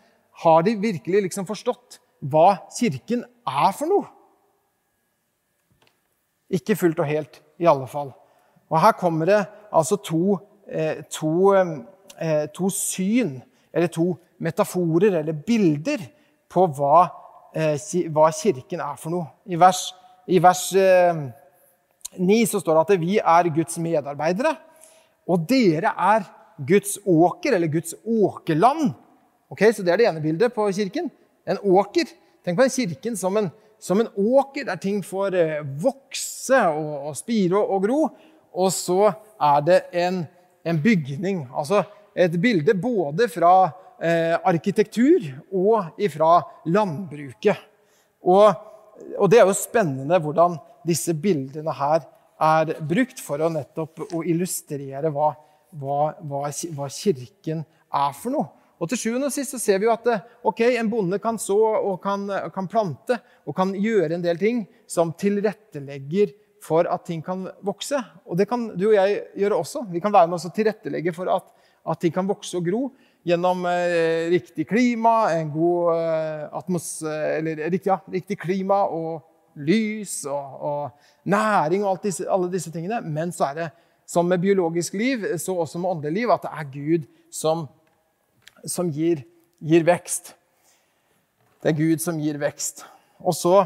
har 0.45 0.63
de 0.67 0.77
virkelig 0.79 1.25
liksom 1.27 1.47
forstått 1.47 2.01
hva 2.27 2.57
Kirken 2.75 3.21
er 3.47 3.75
for 3.75 3.91
noe? 3.91 4.07
Ikke 6.55 6.75
fullt 6.79 7.03
og 7.03 7.07
helt, 7.07 7.39
i 7.63 7.67
alle 7.71 7.87
fall. 7.91 8.11
Og 8.71 8.81
her 8.81 8.93
kommer 8.99 9.29
det 9.29 9.41
altså 9.75 9.97
to, 9.97 10.39
eh, 10.69 11.03
to, 11.11 11.55
eh, 11.55 12.47
to 12.55 12.71
syn, 12.71 13.43
eller 13.73 13.89
to 13.89 14.17
metaforer 14.39 15.19
eller 15.21 15.33
bilder, 15.33 15.99
på 16.49 16.67
hva, 16.67 17.09
eh, 17.55 17.79
hva 18.09 18.31
Kirken 18.31 18.81
er 18.81 18.97
for 18.97 19.11
noe. 19.11 19.27
I 19.47 19.57
vers, 19.57 19.93
i 20.29 20.39
vers 20.39 20.73
9 22.19 22.47
så 22.47 22.61
står 22.61 22.75
det 22.75 22.85
at 22.85 23.01
vi 23.01 23.19
er 23.19 23.51
Guds 23.55 23.79
medarbeidere, 23.79 24.57
og 25.27 25.49
dere 25.49 25.95
er 25.99 26.25
Guds 26.67 26.99
åker, 27.05 27.55
eller 27.55 27.67
Guds 27.67 27.95
åkerland. 28.07 28.95
Ok, 29.51 29.61
Så 29.73 29.83
det 29.83 29.93
er 29.93 29.97
det 29.97 30.07
ene 30.07 30.21
bildet 30.21 30.53
på 30.55 30.71
kirken. 30.73 31.11
En 31.47 31.59
åker. 31.59 32.05
Tenk 32.45 32.59
på 32.59 32.63
den 32.63 32.71
kirken 32.71 33.17
som 33.17 33.37
en, 33.37 33.51
som 33.81 34.01
en 34.01 34.09
åker 34.17 34.65
der 34.65 34.77
ting 34.77 35.03
får 35.05 35.63
vokse 35.81 36.61
og, 36.69 37.09
og 37.09 37.17
spire 37.17 37.57
og, 37.57 37.71
og 37.71 37.83
gro. 37.83 38.09
Og 38.55 38.71
så 38.75 39.13
er 39.43 39.65
det 39.67 39.81
en, 40.05 40.23
en 40.65 40.81
bygning. 40.83 41.45
Altså 41.51 41.83
et 42.15 42.35
bilde 42.41 42.75
både 42.79 43.27
fra 43.31 43.55
eh, 43.99 44.35
arkitektur 44.47 45.27
og 45.51 45.99
fra 46.13 46.33
landbruket. 46.71 47.59
Og, 48.25 48.55
og, 49.19 49.27
det 49.31 49.41
er 49.41 49.49
jo 49.49 49.57
spennende 49.59 50.21
hvordan 50.23 50.57
disse 50.87 51.15
bildene 51.17 51.75
her 51.75 52.07
er 52.45 52.75
brukt 52.87 53.21
for 53.23 53.43
å 53.43 53.51
nettopp 53.53 54.07
å 54.15 54.23
illustrere 54.27 55.11
hva, 55.13 55.33
hva, 55.75 55.99
hva, 56.23 56.45
hva 56.51 56.91
kirken 56.93 57.65
er 57.65 58.15
for 58.17 58.35
noe. 58.35 58.51
Og 58.83 58.91
til 58.91 58.99
sjuende 58.99 59.29
og 59.31 59.33
sist 59.33 59.55
så 59.55 59.61
ser 59.63 59.79
vi 59.81 59.87
jo 59.87 59.95
at 59.95 60.07
eh, 60.11 60.25
okay, 60.47 60.79
en 60.79 60.91
bonde 60.93 61.19
kan 61.23 61.39
så 61.41 61.57
og 61.57 61.99
kan, 62.03 62.27
kan, 62.55 62.71
plante 62.71 63.19
og 63.47 63.57
kan 63.57 63.75
gjøre 63.75 64.17
en 64.17 64.25
del 64.25 64.41
ting 64.41 64.65
som 64.91 65.13
tilrettelegger 65.19 66.35
for 66.65 66.89
at 66.89 67.05
ting 67.07 67.21
kan 67.25 67.45
vokse. 67.65 67.99
Og 68.25 68.39
det 68.41 68.49
kan 68.49 68.71
du 68.73 68.89
og 68.91 68.97
jeg 68.97 69.21
gjøre 69.43 69.61
også. 69.61 69.85
Vi 69.93 70.01
kan 70.03 70.15
være 70.15 70.31
med 70.31 70.39
oss 70.39 70.49
og 70.49 70.55
tilrettelegge 70.57 71.13
for 71.17 71.29
at, 71.33 71.51
at 71.85 72.01
ting 72.01 72.15
kan 72.15 72.29
vokse 72.29 72.57
og 72.59 72.65
gro 72.67 72.83
gjennom 73.25 73.65
eh, 73.69 74.31
riktig 74.33 74.67
klima, 74.69 75.33
en 75.37 75.53
god 75.53 75.95
eh, 75.97 76.43
atmos... 76.61 76.89
eller 77.05 77.65
riktig, 77.73 77.89
ja, 77.89 77.99
riktig 78.13 78.39
klima 78.41 78.83
og 78.93 79.23
lys 79.55 80.25
og, 80.29 80.57
og 80.69 81.31
næring 81.31 81.85
og 81.87 82.03
disse, 82.05 82.27
alle 82.29 82.51
disse 82.53 82.73
tingene. 82.73 83.01
Men 83.05 83.33
så 83.33 83.51
er 83.51 83.61
det 83.61 83.71
som 84.09 84.29
med 84.29 84.43
biologisk 84.43 84.97
liv, 85.01 85.25
så 85.41 85.57
også 85.57 85.81
med 85.81 85.91
åndelig 85.91 86.21
liv, 86.21 86.33
at 86.33 86.45
det 86.45 86.53
er 86.53 86.73
Gud 86.73 87.07
som, 87.33 87.67
som 88.69 88.91
gir, 88.93 89.25
gir 89.65 89.87
vekst. 89.87 90.35
Det 91.65 91.73
er 91.73 91.79
Gud 91.79 92.03
som 92.05 92.21
gir 92.21 92.37
vekst. 92.41 92.85
Og 93.25 93.37
så 93.37 93.65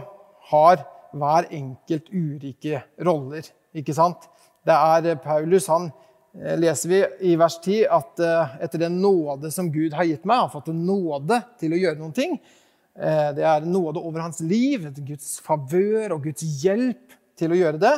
har 0.52 0.84
hver 1.16 1.48
enkelt 1.54 2.10
ulike 2.12 2.82
roller. 3.04 3.46
Ikke 3.76 3.94
sant? 3.96 4.28
Det 4.66 4.74
er 4.74 5.10
eh, 5.12 5.20
Paulus 5.22 5.68
han 5.70 5.88
eh, 6.36 6.56
leser 6.60 6.92
vi 6.92 7.00
i 7.30 7.34
vers 7.40 7.58
10 7.62 7.82
at 7.98 8.22
eh, 8.24 8.54
etter 8.66 8.84
den 8.84 9.00
nåde 9.02 9.52
som 9.54 9.70
Gud 9.72 9.96
har 9.96 10.08
gitt 10.08 10.26
meg, 10.28 10.44
har 10.44 10.52
fått 10.52 10.70
en 10.72 10.84
nåde 10.86 11.40
til 11.60 11.74
å 11.74 11.80
gjøre 11.80 12.00
noen 12.00 12.16
ting. 12.16 12.38
Det 12.98 13.44
er 13.46 13.62
nåde 13.62 14.00
over 14.02 14.24
hans 14.24 14.40
liv, 14.42 14.88
Guds 15.06 15.36
favør 15.46 16.16
og 16.16 16.24
Guds 16.24 16.42
hjelp 16.64 17.12
til 17.38 17.52
å 17.54 17.58
gjøre 17.60 17.78
det. 17.78 17.92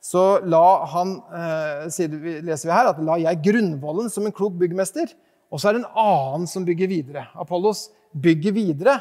Så 0.00 0.22
la 0.48 0.62
han, 0.88 1.10
leser 1.84 2.70
vi 2.70 2.72
her, 2.72 2.88
at 2.88 3.02
la 3.04 3.18
jeg 3.20 3.42
grunnvollen 3.44 4.08
som 4.08 4.24
en 4.24 4.32
klok 4.32 4.56
byggmester. 4.62 5.12
Og 5.52 5.60
så 5.60 5.68
er 5.68 5.76
det 5.76 5.82
en 5.82 6.00
annen 6.00 6.48
som 6.48 6.64
bygger 6.64 6.88
videre. 6.88 7.26
Apollos 7.36 7.90
bygger 8.16 8.56
videre. 8.56 8.96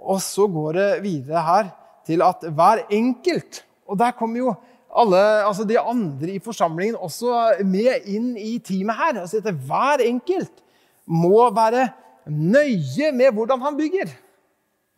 Og 0.00 0.24
så 0.24 0.48
går 0.48 0.80
det 0.80 0.88
videre 1.04 1.44
her 1.44 1.68
til 2.06 2.22
at 2.24 2.44
hver 2.50 2.86
enkelt 2.90 3.64
Og 3.86 3.98
der 3.98 4.14
kommer 4.16 4.38
jo 4.38 4.54
alle, 4.92 5.18
altså 5.44 5.64
de 5.64 5.78
andre 5.78 6.30
i 6.30 6.38
forsamlingen 6.38 6.96
også 6.96 7.58
med 7.64 8.06
inn 8.08 8.36
i 8.36 8.58
teamet 8.58 8.96
her. 8.96 9.20
Altså 9.20 9.40
at 9.40 9.54
hver 9.66 10.04
enkelt 10.06 10.62
må 11.06 11.50
være 11.50 11.88
nøye 12.26 13.12
med 13.12 13.32
hvordan 13.32 13.60
han 13.60 13.76
bygger. 13.76 14.12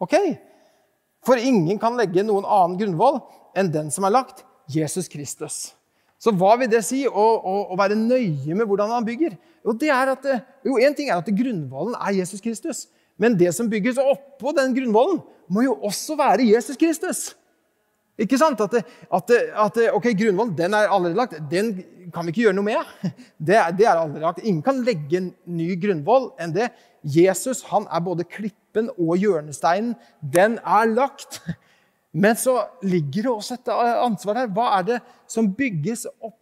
Ok? 0.00 0.14
For 1.24 1.40
ingen 1.40 1.78
kan 1.80 1.96
legge 1.96 2.22
noen 2.22 2.44
annen 2.44 2.76
grunnvoll 2.78 3.22
enn 3.56 3.72
den 3.72 3.90
som 3.94 4.04
er 4.04 4.14
lagt, 4.14 4.44
Jesus 4.68 5.08
Kristus. 5.08 5.72
Så 6.20 6.32
hva 6.32 6.54
vil 6.60 6.70
det 6.72 6.82
si 6.86 7.02
å, 7.04 7.10
å, 7.12 7.54
å 7.72 7.76
være 7.78 7.96
nøye 7.98 8.56
med 8.56 8.66
hvordan 8.68 8.92
han 8.94 9.06
bygger? 9.06 9.34
Jo, 9.64 9.74
det 9.76 9.90
En 9.92 10.96
ting 10.96 11.10
er 11.10 11.18
at 11.18 11.28
grunnvollen 11.28 11.96
er 11.98 12.18
Jesus 12.20 12.40
Kristus. 12.40 12.86
Men 13.20 13.38
det 13.38 13.52
som 13.54 13.70
bygges 13.70 14.00
oppå 14.02 14.52
den 14.56 14.74
grunnvollen, 14.74 15.22
må 15.48 15.64
jo 15.66 15.74
også 15.84 16.16
være 16.18 16.46
Jesus 16.48 16.78
Kristus. 16.80 17.34
Ikke 18.20 18.38
sant? 18.38 18.60
At, 18.62 18.70
det, 18.70 18.84
at, 19.10 19.26
det, 19.28 19.40
at 19.58 19.74
det, 19.78 19.88
ok, 19.94 20.06
Grunnvollen 20.18 20.54
den 20.58 20.74
er 20.76 20.90
allerede 20.92 21.18
lagt. 21.18 21.34
Den 21.50 21.72
kan 22.14 22.26
vi 22.26 22.30
ikke 22.30 22.44
gjøre 22.46 22.56
noe 22.58 22.68
med. 22.68 22.92
Det, 23.46 23.56
er 23.58 23.90
allerede 23.90 24.22
lagt. 24.22 24.44
Ingen 24.44 24.62
kan 24.62 24.82
legge 24.86 25.18
en 25.18 25.32
ny 25.50 25.74
grunnvoll 25.82 26.30
enn 26.40 26.54
det. 26.54 26.70
Jesus 27.02 27.64
han 27.68 27.88
er 27.90 28.04
både 28.04 28.26
klippen 28.28 28.88
og 28.94 29.18
hjørnesteinen. 29.18 29.96
Den 30.22 30.60
er 30.62 30.86
lagt. 30.92 31.42
Men 32.22 32.38
så 32.38 32.60
ligger 32.86 33.26
det 33.26 33.32
også 33.32 33.58
et 33.58 33.74
ansvar 33.74 34.44
her. 34.44 34.54
Hva 34.54 34.70
er 34.78 34.88
det 34.92 35.00
som 35.26 35.50
bygges 35.50 36.06
opp 36.22 36.38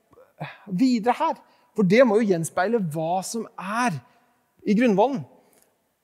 videre 0.69 1.17
her? 1.17 1.41
For 1.73 1.89
det 1.89 2.05
må 2.05 2.21
jo 2.21 2.29
gjenspeile 2.35 2.83
hva 2.93 3.23
som 3.25 3.49
er 3.57 3.97
i 4.69 4.77
grunnvollen. 4.77 5.23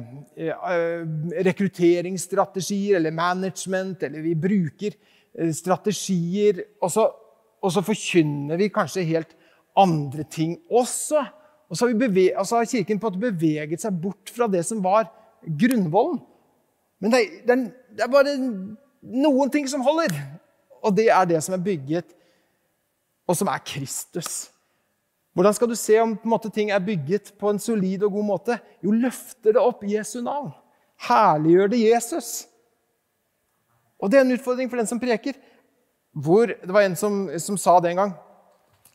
rekrutteringsstrategier 1.47 2.95
eller 2.99 3.15
management. 3.15 4.03
Eller 4.03 4.19
vi 4.25 4.35
bruker 4.35 4.91
eh, 4.91 5.55
strategier. 5.55 6.75
og 6.83 6.91
så 6.91 7.07
og 7.63 7.71
så 7.71 7.83
forkynner 7.85 8.59
vi 8.59 8.71
kanskje 8.73 9.05
helt 9.07 9.31
andre 9.79 10.25
ting 10.27 10.57
også. 10.71 11.23
Og 11.69 11.77
så 11.77 11.87
har, 11.87 11.95
beveg, 11.97 12.33
altså 12.37 12.59
har 12.59 12.69
Kirken 12.69 12.99
på 12.99 13.07
en 13.07 13.15
måte 13.15 13.23
beveget 13.23 13.81
seg 13.81 13.95
bort 14.03 14.29
fra 14.29 14.49
det 14.51 14.65
som 14.67 14.83
var 14.83 15.07
grunnvollen. 15.47 16.19
Men 17.01 17.13
det 17.13 17.19
er, 17.19 17.29
det, 17.47 17.55
er, 17.55 17.63
det 17.95 18.03
er, 18.03 18.11
bare 18.11 18.35
noen 19.01 19.51
ting 19.51 19.65
som 19.67 19.83
holder, 19.83 20.13
og 20.83 20.93
det 20.95 21.07
er 21.11 21.25
det 21.27 21.39
som 21.43 21.55
er 21.55 21.63
bygget, 21.63 22.13
og 23.27 23.39
som 23.39 23.49
er 23.51 23.63
Kristus. 23.65 24.49
Hvordan 25.33 25.55
skal 25.55 25.71
du 25.71 25.75
se 25.79 25.97
om 26.03 26.13
måte, 26.29 26.51
ting 26.53 26.69
er 26.71 26.83
bygget 26.83 27.33
på 27.39 27.49
en 27.49 27.59
solid 27.59 28.03
og 28.05 28.13
god 28.19 28.27
måte? 28.27 28.59
Jo, 28.83 28.93
løfter 28.93 29.55
det 29.55 29.63
opp 29.63 29.81
Jesu 29.87 30.19
navn. 30.21 30.51
Herliggjør 31.07 31.71
det 31.73 31.81
Jesus. 31.81 32.29
Og 33.97 34.11
det 34.11 34.19
er 34.19 34.27
en 34.27 34.35
utfordring 34.35 34.69
for 34.69 34.77
den 34.77 34.87
som 34.87 35.01
preker. 35.01 35.39
Hvor, 36.13 36.47
det 36.47 36.73
var 36.73 36.85
en 36.85 36.95
som, 36.99 37.25
som, 37.41 37.57
sa 37.57 37.79
det 37.81 37.93
en 37.93 38.03
gang. 38.03 38.13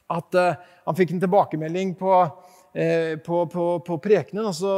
At 0.08 0.38
uh, 0.38 0.54
han 0.86 0.96
fikk 0.98 1.12
en 1.14 1.22
tilbakemelding 1.24 1.96
på, 1.98 2.12
uh, 2.22 3.14
på, 3.26 3.40
på, 3.52 3.66
på 3.86 3.98
prekenen, 4.04 4.46
og 4.46 4.54
så 4.56 4.72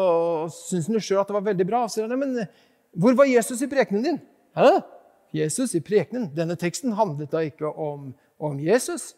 syntes 0.55 0.88
han 0.88 1.05
sjøl 1.05 1.20
at 1.22 1.31
det 1.31 1.37
var 1.37 1.48
veldig 1.50 1.68
bra. 1.68 1.85
Så 1.87 2.00
sier 2.00 2.09
han, 2.09 2.20
men 2.20 2.48
hvor 2.96 3.14
var 3.18 3.31
Jesus 3.31 3.62
i 3.62 3.70
prekenen 3.70 4.07
din? 4.07 4.20
Hæ? 4.57 4.81
Jesus 5.37 5.76
i 5.79 5.83
prekenen? 5.85 6.31
Denne 6.35 6.57
teksten 6.59 6.96
handlet 6.98 7.31
da 7.31 7.44
ikke 7.46 7.70
om, 7.70 8.11
om 8.40 8.59
Jesus. 8.62 9.12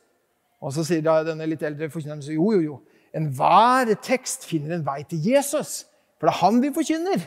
Og 0.62 0.74
så 0.76 0.84
sier 0.86 1.04
da 1.04 1.22
denne 1.26 1.48
litt 1.48 1.62
eldre 1.66 1.88
forkynneren 1.90 2.22
jo, 2.34 2.50
jo, 2.54 2.60
jo. 2.66 2.80
Enhver 3.16 3.92
tekst 4.04 4.46
finner 4.48 4.76
en 4.76 4.84
vei 4.86 5.02
til 5.08 5.20
Jesus, 5.26 5.82
for 6.16 6.28
det 6.28 6.32
er 6.32 6.40
han 6.40 6.60
vi 6.62 6.70
forkynner. 6.72 7.24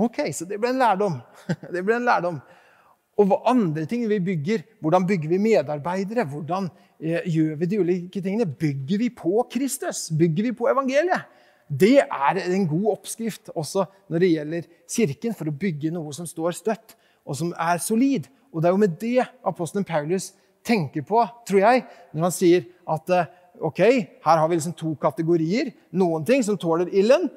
Ok, 0.00 0.18
Så 0.32 0.48
det 0.48 0.58
ble 0.60 0.72
en 0.72 0.80
lærdom. 0.80 1.20
det 1.74 1.84
ble 1.84 1.96
en 1.96 2.08
lærdom. 2.08 2.40
Og 3.20 3.28
hva 3.28 3.38
andre 3.52 3.84
ting 3.88 4.06
vi 4.08 4.18
bygger. 4.24 4.64
Hvordan 4.80 5.06
bygger 5.06 5.34
vi 5.34 5.40
medarbeidere? 5.42 6.24
Hvordan 6.28 6.68
eh, 6.96 7.20
gjør 7.28 7.58
vi 7.60 7.68
de 7.68 7.80
ulike 7.82 8.22
tingene? 8.24 8.48
Bygger 8.48 9.02
vi 9.02 9.10
på 9.12 9.44
Kristus? 9.52 10.06
Bygger 10.18 10.48
vi 10.48 10.54
på 10.56 10.70
evangeliet? 10.72 11.28
Det 11.68 11.98
er 12.02 12.40
en 12.42 12.66
god 12.68 12.88
oppskrift 12.98 13.52
også 13.56 13.86
når 14.12 14.24
det 14.24 14.30
gjelder 14.32 14.66
Kirken, 14.92 15.36
for 15.36 15.48
å 15.48 15.56
bygge 15.56 15.92
noe 15.94 16.12
som 16.12 16.26
står 16.28 16.56
støtt, 16.56 16.96
og 17.24 17.38
som 17.38 17.52
er 17.56 17.80
solid. 17.80 18.26
Og 18.52 18.60
det 18.60 18.68
er 18.68 18.74
jo 18.74 18.82
med 18.82 18.96
det 19.00 19.28
apostelen 19.48 19.86
Paulus 19.88 20.32
tenker 20.66 21.04
på, 21.06 21.22
tror 21.48 21.62
jeg, 21.62 21.84
når 22.12 22.26
han 22.28 22.34
sier 22.34 22.66
at 22.92 23.12
eh, 23.12 23.30
ok, 23.62 23.80
her 24.24 24.40
har 24.40 24.48
vi 24.50 24.58
liksom 24.58 24.76
to 24.76 24.92
kategorier. 25.00 25.72
Noen 25.96 26.26
ting 26.28 26.44
som 26.44 26.58
tåler 26.60 26.92
ilden, 26.92 27.28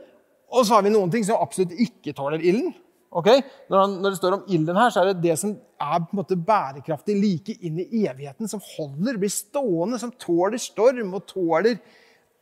og 0.51 0.65
så 0.65 0.77
har 0.77 0.85
vi 0.85 0.93
noen 0.93 1.11
ting 1.13 1.25
som 1.27 1.41
absolutt 1.41 1.75
ikke 1.87 2.15
tåler 2.15 2.43
ilden. 2.43 2.73
Okay? 3.15 3.43
Når, 3.71 3.95
det 4.09 4.17
står 4.19 4.37
om 4.37 4.47
ilden 4.51 4.75
her, 4.75 4.91
så 4.91 5.01
er 5.01 5.13
det 5.13 5.23
det 5.23 5.37
som 5.39 5.53
er 5.55 6.01
på 6.03 6.11
en 6.11 6.19
måte 6.19 6.37
bærekraftig 6.39 7.15
like 7.15 7.55
inn 7.63 7.79
i 7.79 8.03
evigheten, 8.03 8.49
som 8.51 8.63
holder, 8.75 9.19
blir 9.21 9.31
stående, 9.31 9.99
som 10.01 10.11
tåler 10.19 10.59
storm 10.61 11.15
og 11.15 11.27
tåler 11.29 11.79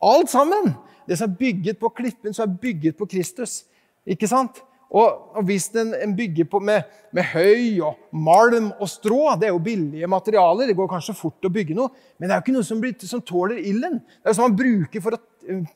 alt 0.04 0.32
sammen. 0.32 0.72
Det 1.06 1.18
som 1.20 1.30
er 1.30 1.38
bygget 1.38 1.80
på 1.80 1.92
klippen, 1.94 2.34
som 2.34 2.48
er 2.48 2.62
bygget 2.62 2.98
på 2.98 3.06
Kristus. 3.10 3.62
Ikke 4.08 4.28
sant? 4.30 4.62
Og, 4.94 5.06
og 5.34 5.46
hvis 5.48 5.68
en, 5.74 5.90
en 5.96 6.12
bygger 6.14 6.46
på 6.46 6.60
med, 6.62 6.84
med, 7.14 7.26
høy 7.32 7.80
og 7.82 7.96
malm 8.14 8.68
og 8.76 8.86
strå 8.86 9.32
Det 9.40 9.48
er 9.48 9.54
jo 9.54 9.62
billige 9.62 10.06
materialer. 10.06 10.68
Det 10.70 10.76
går 10.78 10.90
kanskje 10.92 11.16
fort 11.18 11.48
å 11.48 11.50
bygge 11.50 11.74
noe, 11.74 11.90
men 12.18 12.28
det 12.28 12.34
er 12.34 12.38
jo 12.38 12.44
ikke 12.44 12.56
noe 12.58 12.68
som, 12.68 12.82
blir, 12.82 12.94
som 13.02 13.22
tåler 13.24 13.58
ilden. 13.58 13.98
Det 13.98 14.28
er 14.28 14.34
jo 14.34 14.38
som 14.38 14.46
man 14.50 14.58
bruker 14.58 15.04
for 15.04 15.18
å, 15.18 15.22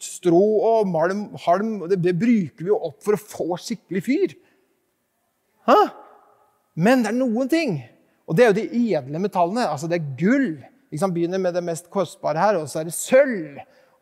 Strå 0.01 0.39
og 0.65 0.87
malm, 0.89 1.27
halm 1.45 1.75
det, 1.91 1.99
det 2.01 2.15
bruker 2.17 2.65
vi 2.65 2.71
jo 2.71 2.79
opp 2.89 3.03
for 3.05 3.13
å 3.13 3.21
få 3.21 3.59
skikkelig 3.61 4.01
fyr. 4.07 4.33
Hæ? 5.69 5.79
Men 6.79 7.03
det 7.03 7.11
er 7.11 7.19
noen 7.19 7.51
ting, 7.51 7.81
og 8.29 8.37
det 8.37 8.45
er 8.45 8.53
jo 8.53 8.59
de 8.61 8.95
edle 8.95 9.21
metallene. 9.21 9.67
altså 9.69 9.89
Det 9.91 9.99
er 9.99 10.11
gull. 10.19 10.51
Liksom 10.93 11.13
begynner 11.13 11.41
med 11.43 11.53
det 11.53 11.65
mest 11.65 11.91
kostbare 11.91 12.41
her, 12.41 12.57
og 12.57 12.69
så 12.69 12.81
er 12.81 12.89
det 12.89 12.95
sølv. 12.97 13.59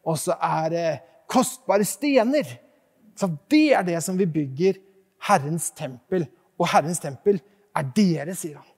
Og 0.06 0.18
så 0.18 0.36
er 0.42 0.68
det 0.70 0.86
kostbare 1.26 1.84
stener. 1.84 2.44
Så 3.16 3.30
Det 3.50 3.72
er 3.72 3.82
det 3.82 4.02
som 4.02 4.18
vi 4.18 4.26
bygger 4.26 4.78
Herrens 5.28 5.70
tempel. 5.70 6.26
Og 6.58 6.68
Herrens 6.68 7.00
tempel 7.00 7.40
er 7.76 7.92
dere, 7.96 8.34
sier 8.34 8.56
han. 8.60 8.72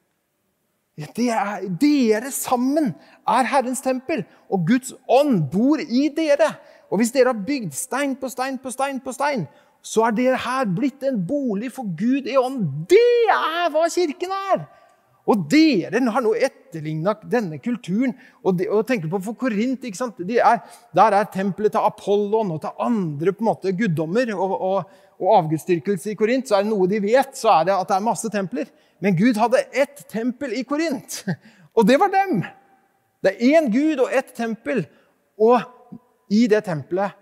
Det 1.15 1.29
er, 1.31 1.69
dere 1.79 2.31
sammen 2.35 2.95
er 3.29 3.47
Herrens 3.47 3.81
tempel, 3.81 4.25
og 4.51 4.65
Guds 4.67 4.95
ånd 5.09 5.45
bor 5.53 5.79
i 5.79 6.09
dere. 6.17 6.49
Og 6.91 6.99
hvis 6.99 7.13
dere 7.15 7.33
har 7.33 7.47
bygd 7.47 7.75
stein 7.77 8.17
på 8.17 8.31
stein 8.33 8.59
på 8.59 8.71
stein, 8.71 8.99
på 9.01 9.13
stein, 9.13 9.47
så 9.85 10.09
er 10.09 10.17
det 10.17 10.33
her 10.45 10.67
blitt 10.75 11.05
en 11.07 11.21
bolig 11.27 11.71
for 11.73 11.87
Gud 11.97 12.27
i 12.29 12.37
ånd. 12.39 12.65
Det 12.91 13.31
er 13.33 13.71
hva 13.73 13.87
kirken 13.93 14.35
er! 14.35 14.67
Og 15.29 15.43
dere 15.53 16.01
har 16.09 16.25
nå 16.25 16.31
etterligna 16.41 17.13
denne 17.29 17.59
kulturen. 17.61 18.15
Og, 18.41 18.55
de, 18.57 18.69
og 18.73 18.87
tenker 18.89 19.11
på 19.13 19.21
for 19.27 19.37
Korint 19.37 19.83
ikke 19.85 20.01
sant? 20.01 20.23
De 20.25 20.39
er, 20.41 20.63
Der 20.97 21.17
er 21.19 21.29
tempelet 21.29 21.75
til 21.75 21.85
Apollon 21.85 22.55
og 22.55 22.63
til 22.63 22.81
andre 22.81 23.35
på 23.35 23.45
en 23.45 23.51
måte 23.51 23.75
guddommer. 23.77 24.33
Og, 24.33 24.55
og, 24.57 24.95
og 25.21 25.35
avgudsdyrkelse 25.43 26.15
i 26.15 26.19
Korint, 26.19 26.49
så 26.49 26.59
er 26.59 26.65
det 26.65 26.73
noe 26.73 26.89
de 26.89 27.03
vet, 27.05 27.37
så 27.37 27.59
er 27.59 27.69
det 27.69 27.77
at 27.77 27.91
det 27.91 27.99
er 27.99 28.07
masse 28.07 28.33
templer. 28.33 28.71
Men 29.05 29.19
Gud 29.19 29.37
hadde 29.39 29.67
ett 29.73 30.07
tempel 30.11 30.57
i 30.57 30.65
Korint, 30.67 31.21
og 31.77 31.87
det 31.87 31.99
var 32.01 32.11
dem. 32.15 32.41
Det 33.23 33.35
er 33.35 33.59
én 33.59 33.69
Gud 33.75 34.01
og 34.03 34.15
ett 34.15 34.33
tempel. 34.35 34.87
Og 35.39 35.61
i 36.35 36.47
det 36.51 36.65
tempelet 36.67 37.15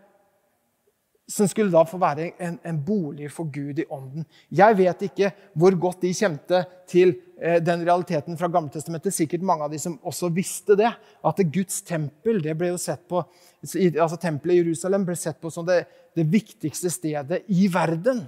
som 1.27 1.49
skulle 1.51 1.75
da 1.75 1.83
få 1.87 1.99
være 1.99 2.29
en, 2.39 2.57
en, 2.62 2.77
bolig 2.87 3.29
for 3.35 3.51
Gud 3.51 3.81
i 3.83 3.87
ånden. 3.91 4.25
Jeg 4.55 4.77
vet 4.79 5.01
ikke 5.09 5.33
hvor 5.59 5.75
godt 5.83 6.05
de 6.05 6.12
kjente 6.15 6.61
til 6.87 7.17
eh, 7.41 7.59
den 7.59 7.83
realiteten 7.87 8.39
fra 8.39 8.51
Gammeltestamentet. 8.53 9.15
Sikkert 9.15 9.43
mange 9.47 9.67
av 9.67 9.75
de 9.75 9.81
som 9.83 9.99
også 10.07 10.31
visste 10.35 10.77
det. 10.79 10.93
At 11.27 11.43
det 11.43 11.49
Guds 11.55 11.81
tempel 11.87 12.39
det 12.45 12.55
ble 12.59 12.71
jo 12.71 12.79
sett 12.79 13.03
på, 13.11 13.25
altså 13.67 14.21
tempelet 14.23 14.55
i 14.55 14.61
Jerusalem 14.61 15.09
ble 15.09 15.19
sett 15.19 15.43
på 15.43 15.51
som 15.51 15.67
det, 15.67 15.83
det 16.15 16.29
viktigste 16.31 16.95
stedet 16.95 17.43
i 17.51 17.67
verden. 17.75 18.23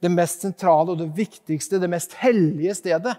Det 0.00 0.14
mest 0.14 0.46
sentrale 0.46 0.94
og 0.94 1.02
det 1.02 1.12
viktigste, 1.18 1.82
det 1.82 1.92
mest 1.92 2.16
hellige 2.22 2.80
stedet. 2.80 3.18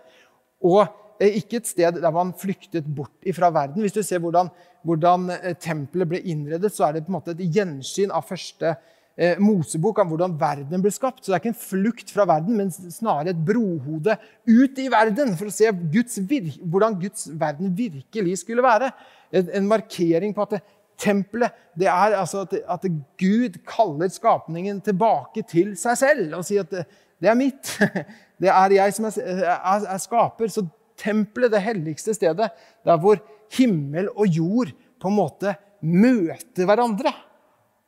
Og 0.65 0.87
eh, 1.21 1.37
ikke 1.37 1.61
et 1.61 1.69
sted 1.69 2.01
der 2.01 2.17
man 2.17 2.33
flyktet 2.33 2.89
bort 2.89 3.13
fra 3.37 3.53
verden. 3.53 3.85
Hvis 3.85 3.93
du 3.93 4.01
ser 4.01 4.25
hvordan, 4.25 4.49
hvordan 4.81 5.35
eh, 5.37 5.53
tempelet 5.53 6.15
ble 6.15 6.27
innredet, 6.33 6.73
så 6.73 6.89
er 6.89 6.97
det 6.97 7.05
på 7.05 7.13
en 7.13 7.21
måte 7.21 7.37
et 7.37 7.45
gjensyn 7.45 8.09
av 8.09 8.25
første 8.25 8.79
eh, 9.19 9.39
Mosebok 9.43 9.99
om 10.01 10.13
hvordan 10.13 10.35
verden 10.39 10.83
ble 10.83 10.91
skapt. 10.95 11.21
Så 11.21 11.31
det 11.31 11.37
er 11.37 11.43
ikke 11.43 11.53
en 11.53 11.61
flukt 11.61 12.13
fra 12.15 12.25
verden, 12.29 12.57
men 12.57 12.71
snarere 12.71 13.33
et 13.33 13.45
brohode 13.45 14.15
ut 14.47 14.81
i 14.81 14.87
verden 14.91 15.35
for 15.39 15.51
å 15.51 15.53
se 15.53 15.69
Guds 15.93 16.19
hvordan 16.63 16.97
Guds 17.01 17.27
verden 17.39 17.75
virkelig 17.75 18.39
skulle 18.43 18.65
være. 18.65 18.93
En, 19.35 19.51
en 19.59 19.69
markering 19.69 20.33
på 20.35 20.47
at 20.47 20.57
det, 20.57 20.63
tempelet 20.99 21.55
det 21.79 21.87
er 21.87 22.17
altså 22.17 22.41
at, 22.43 22.57
at, 22.67 22.87
Gud 23.19 23.61
kaller 23.67 24.09
skapningen 24.11 24.81
tilbake 24.83 25.45
til 25.47 25.75
seg 25.79 25.95
selv 25.99 26.39
og 26.39 26.43
sier 26.47 26.65
at 26.65 26.73
det, 26.73 26.83
det 27.19 27.31
er 27.31 27.39
mitt. 27.39 27.75
Det 28.39 28.47
er 28.47 28.71
jeg 28.71 28.93
som 28.95 29.05
er, 29.09 29.15
er, 29.19 29.81
er 29.91 29.97
skaper. 29.99 30.47
Så 30.47 30.61
tempelet, 30.95 31.51
det 31.51 31.59
helligste 31.59 32.13
stedet, 32.15 32.45
der 32.87 32.99
hvor 33.03 33.19
himmel 33.51 34.07
og 34.13 34.31
jord 34.31 34.71
på 34.95 35.11
en 35.11 35.17
måte 35.17 35.51
møter 35.83 36.63
hverandre. 36.69 37.11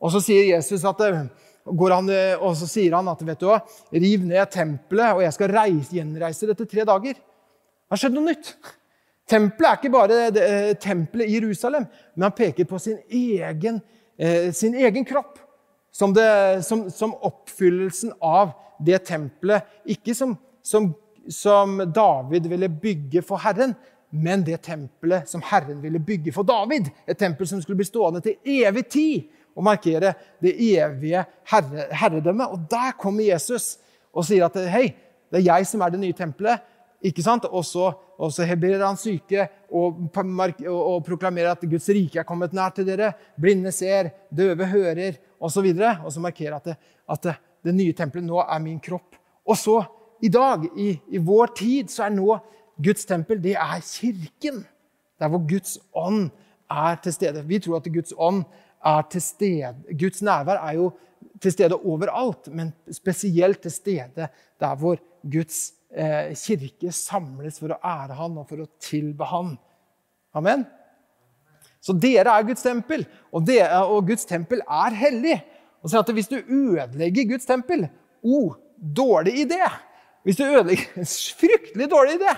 Og 0.02 0.14
så 0.14 0.22
sier 0.24 0.50
Jesus 0.56 0.84
at 0.88 1.02
eh, 1.06 1.24
han, 1.66 2.10
eh, 2.10 2.36
og 2.42 2.56
så 2.58 2.68
sier 2.70 2.96
han 2.98 3.10
at 3.12 3.22
vet 3.26 3.42
du 3.42 3.48
hva, 3.50 3.62
riv 3.94 4.26
ned 4.26 4.50
tempelet, 4.54 5.16
og 5.16 5.26
jeg 5.26 5.36
skal 5.38 5.54
reise, 5.54 5.96
gjenreise 5.96 6.48
det 6.48 6.56
etter 6.56 6.70
tre 6.72 6.88
dager. 6.90 7.20
Det 7.20 7.94
har 7.94 8.02
skjedd 8.02 8.18
noe 8.18 8.32
nytt. 8.32 8.56
Tempelet 9.32 9.70
er 9.70 9.78
ikke 9.80 9.94
bare 9.94 10.18
det, 10.34 10.44
eh, 10.44 10.74
tempelet 10.82 11.30
i 11.30 11.38
Jerusalem, 11.38 11.86
men 12.16 12.28
han 12.28 12.36
peker 12.36 12.66
på 12.66 12.80
sin 12.80 12.98
egen, 13.10 13.82
eh, 14.18 14.52
sin 14.52 14.76
egen 14.76 15.06
kropp 15.06 15.40
som, 15.92 16.14
det, 16.14 16.66
som, 16.66 16.90
som, 16.90 17.14
oppfyllelsen 17.14 18.14
av 18.22 18.52
det 18.80 19.06
tempelet. 19.06 19.64
Ikke 19.86 20.16
som, 20.16 20.38
som, 20.64 21.78
David 21.94 22.48
ville 22.50 22.70
bygge 22.70 23.22
for 23.22 23.38
Herren, 23.38 23.76
men 24.10 24.44
det 24.44 24.64
tempelet 24.64 25.30
som 25.30 25.42
Herren 25.42 25.82
ville 25.82 26.00
bygge 26.00 26.34
for 26.34 26.44
David. 26.44 26.90
Et 27.08 27.18
tempel 27.18 27.48
som 27.48 27.62
skulle 27.62 27.80
bli 27.80 27.88
stående 27.88 28.22
til 28.22 28.36
evig 28.44 28.90
tid 28.90 29.30
og 29.56 29.66
markere 29.66 30.14
det 30.42 30.54
evige 30.56 31.24
herre, 31.52 31.88
herredømmet. 31.92 32.48
Og 32.48 32.66
der 32.72 32.94
kommer 33.00 33.24
Jesus 33.24 33.78
og 34.14 34.26
sier 34.28 34.48
at 34.48 34.58
hei, 34.72 34.90
det 35.32 35.42
er 35.42 35.48
jeg 35.48 35.68
som 35.68 35.84
er 35.84 35.94
det 35.94 36.02
nye 36.02 36.16
tempelet. 36.16 36.64
ikke 37.02 37.24
sant? 37.24 37.46
Og 37.46 37.64
så, 37.66 37.92
og 38.22 38.34
han 38.38 38.98
syke 38.98 39.48
og, 39.72 40.12
og, 40.68 41.04
proklamerer 41.04 41.52
at 41.52 41.64
Guds 41.70 41.90
rike 41.90 42.20
er 42.20 42.28
kommet 42.28 42.54
nær 42.54 42.70
til 42.76 42.86
dere. 42.86 43.14
Blinde 43.40 43.72
ser, 43.72 44.12
døve 44.30 44.66
hører 44.66 45.18
osv. 45.40 45.72
Og, 45.72 46.06
og 46.06 46.12
så 46.12 46.20
markerer 46.20 46.56
at, 46.56 46.66
det, 46.66 46.76
at 47.10 47.24
det, 47.24 47.36
det, 47.64 47.76
nye 47.76 47.94
tempelet 47.94 48.28
nå 48.28 48.44
er 48.44 48.60
min 48.60 48.80
kropp. 48.80 49.16
Og 49.48 49.58
så, 49.58 49.84
i 50.22 50.30
dag, 50.30 50.68
i, 50.78 51.00
i 51.12 51.18
vår 51.18 51.56
tid, 51.58 51.88
så 51.90 52.06
er 52.06 52.14
nå 52.14 52.38
Guds 52.82 53.06
tempel 53.06 53.42
det 53.42 53.56
er 53.56 53.82
kirken. 53.82 54.66
Der 55.20 55.30
hvor 55.30 55.42
Guds 55.48 55.78
ånd 55.94 56.30
er 56.70 56.96
til 57.04 57.14
stede. 57.14 57.44
Vi 57.48 57.60
tror 57.60 57.82
at 57.82 57.90
Guds 57.94 58.14
ånd 58.18 58.44
er 58.86 59.08
til 59.12 59.22
stede 59.22 59.98
Guds 60.00 60.22
nærvær 60.26 60.62
er 60.62 60.78
jo 60.80 60.92
til 61.42 61.54
stede 61.54 61.78
overalt, 61.78 62.50
men 62.54 62.72
spesielt 62.92 63.62
til 63.62 63.72
stede 63.74 64.28
der 64.60 64.76
hvor 64.78 65.00
Guds 65.22 65.72
eh, 65.94 66.34
kirke 66.38 66.92
samles 66.94 67.60
for 67.62 67.74
å 67.74 67.80
ære 67.82 68.18
Han 68.18 68.40
og 68.42 68.48
for 68.50 68.64
å 68.64 68.70
tilbe 68.82 69.28
Han. 69.30 69.56
Amen? 70.38 70.66
Så 71.82 71.96
dere 71.98 72.34
er 72.38 72.46
Guds 72.46 72.62
tempel, 72.62 73.06
og, 73.32 73.46
dere, 73.48 73.82
og 73.90 74.06
Guds 74.10 74.28
tempel 74.30 74.62
er 74.62 74.98
hellig. 74.98 75.38
Og 75.82 75.90
så 75.90 76.02
at 76.02 76.14
Hvis 76.14 76.30
du 76.30 76.38
ødelegger 76.38 77.30
Guds 77.34 77.46
tempel 77.50 77.88
oh, 78.22 78.54
dårlig 78.78 79.34
idé. 79.46 79.62
Hvis 80.24 80.38
du 80.38 80.44
ødelegger 80.46 81.06
Fryktelig 81.42 81.90
dårlig 81.90 82.20
idé! 82.20 82.36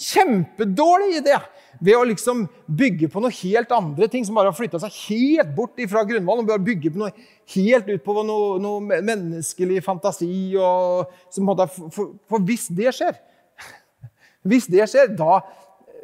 Kjempedårlig 0.00 1.18
idé! 1.20 1.36
Ved 1.80 1.96
å 1.96 2.04
liksom 2.04 2.42
bygge 2.66 3.08
på 3.12 3.20
noe 3.22 3.32
helt 3.38 3.70
andre 3.72 4.08
ting 4.10 4.24
som 4.26 4.36
bare 4.36 4.50
har 4.50 4.56
flytta 4.56 4.80
seg 4.82 4.96
helt 5.06 5.52
bort 5.56 5.80
fra 5.88 6.02
grunnvollen. 6.08 6.44
og 6.44 6.50
bare 6.50 6.64
bygge 6.64 6.92
på 6.92 7.00
noe 7.00 7.12
helt 7.54 7.88
ut 7.88 8.04
på 8.04 8.14
noe, 8.24 8.58
noe 8.60 9.00
menneskelig 9.00 9.80
fantasi. 9.84 10.28
Og, 10.60 11.12
for, 11.36 11.64
for, 11.92 12.12
for, 12.28 12.44
hvis 12.48 12.68
det 12.76 12.92
skjer, 12.96 13.16
hvis 14.48 14.68
det 14.72 14.88
skjer, 14.92 15.12
da, 15.16 15.40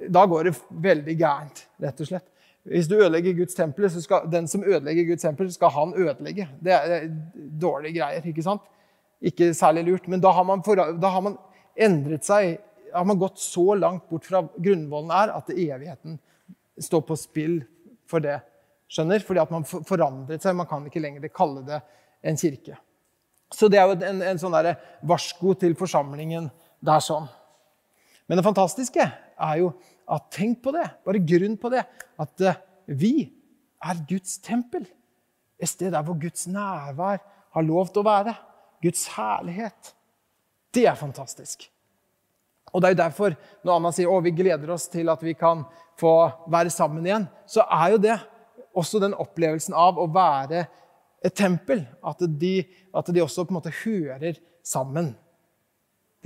da, 0.08 0.24
går 0.28 0.50
det 0.50 0.54
veldig 0.70 1.16
gærent, 1.16 1.66
rett 1.84 2.04
og 2.04 2.10
slett. 2.12 2.26
Hvis 2.66 2.88
du 2.90 2.96
ødelegger 2.98 3.36
Guds 3.38 3.54
tempel, 3.54 3.88
så 3.92 4.00
skal 4.02 4.24
den 4.30 4.48
som 4.50 4.64
ødelegger 4.64 5.12
Guds 5.12 5.22
tempel, 5.22 5.50
skal 5.54 5.70
han 5.70 5.92
ødelegge. 5.94 6.48
Det 6.60 6.72
er 6.72 7.10
dårlige 7.36 8.00
greier. 8.00 8.24
ikke 8.26 8.42
sant? 8.42 8.64
Ikke 9.22 9.52
særlig 9.54 9.84
lurt. 9.86 10.08
Men 10.08 10.24
da 10.24 10.32
har 10.34 10.44
man, 10.44 10.64
for, 10.66 10.74
da 10.74 11.12
har 11.12 11.22
man 11.22 11.36
endret 11.76 12.26
seg. 12.26 12.56
Har 12.96 13.06
man 13.08 13.20
gått 13.20 13.38
så 13.42 13.74
langt 13.78 14.08
bort 14.10 14.26
fra 14.26 14.42
grunnvollen 14.56 15.12
er, 15.14 15.32
at 15.36 15.52
evigheten 15.52 16.18
står 16.82 17.04
på 17.08 17.16
spill 17.20 17.60
for 18.08 18.24
det. 18.24 18.38
Skjønner? 18.90 19.22
Fordi 19.26 19.42
at 19.42 19.52
man 19.52 19.66
forandret 19.66 20.44
seg. 20.44 20.56
Man 20.56 20.68
kan 20.70 20.84
ikke 20.86 21.02
lenger 21.02 21.28
kalle 21.34 21.64
det 21.66 21.80
en 22.26 22.38
kirke. 22.40 22.78
Så 23.52 23.68
det 23.70 23.78
er 23.78 23.90
jo 23.90 23.98
en, 24.08 24.22
en 24.26 24.40
sånn 24.40 24.56
varsko 25.06 25.54
til 25.60 25.76
forsamlingen 25.78 26.48
der 26.84 27.02
sånn. 27.04 27.28
Men 28.26 28.40
det 28.40 28.46
fantastiske 28.46 29.04
er 29.06 29.60
jo 29.60 29.70
at 30.10 30.26
tenk 30.34 30.60
på 30.62 30.72
det, 30.74 30.86
bare 31.06 31.22
grunn 31.22 31.56
på 31.58 31.70
det, 31.72 31.82
at 32.22 32.42
eh, 32.42 32.58
vi 32.86 33.12
er 33.82 34.02
Guds 34.08 34.38
tempel. 34.42 34.86
Et 35.58 35.70
sted 35.70 35.92
der 35.94 36.04
hvor 36.06 36.18
Guds 36.18 36.46
nærvær 36.50 37.22
har 37.56 37.66
lov 37.66 37.90
til 37.90 38.02
å 38.02 38.06
være. 38.06 38.34
Guds 38.82 39.06
herlighet. 39.14 39.94
Det 40.74 40.84
er 40.86 40.98
fantastisk. 40.98 41.68
Og 42.72 42.82
det 42.82 42.88
er 42.88 42.94
jo 42.94 43.02
derfor, 43.02 43.36
når 43.64 43.78
Anna 43.78 43.92
sier 43.94 44.10
å, 44.10 44.22
vi 44.24 44.34
gleder 44.36 44.72
oss 44.74 44.88
til 44.92 45.08
at 45.12 45.22
vi 45.24 45.36
kan 45.38 45.64
få 46.00 46.14
være 46.52 46.72
sammen 46.72 47.06
igjen, 47.06 47.28
så 47.48 47.64
er 47.72 47.94
jo 47.94 48.00
det 48.02 48.16
også 48.76 49.00
den 49.00 49.16
opplevelsen 49.16 49.76
av 49.76 50.00
å 50.00 50.08
være 50.12 50.66
et 51.24 51.36
tempel. 51.36 51.84
At 52.04 52.20
de, 52.40 52.58
at 52.92 53.08
de 53.12 53.24
også 53.24 53.46
på 53.46 53.54
en 53.54 53.60
måte 53.60 53.74
hører 53.84 54.38
sammen, 54.66 55.14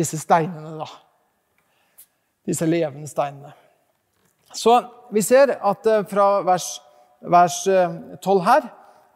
disse 0.01 0.19
steinene, 0.21 0.79
da. 0.81 0.89
Disse 2.49 2.67
levende 2.67 3.11
steinene. 3.11 3.53
Så 4.57 4.81
vi 5.15 5.23
ser 5.23 5.53
at 5.55 5.87
eh, 5.87 6.07
fra 6.11 6.41
vers, 6.47 6.73
vers 7.21 7.59
12 7.67 8.31
eh, 8.33 8.47
her 8.49 8.65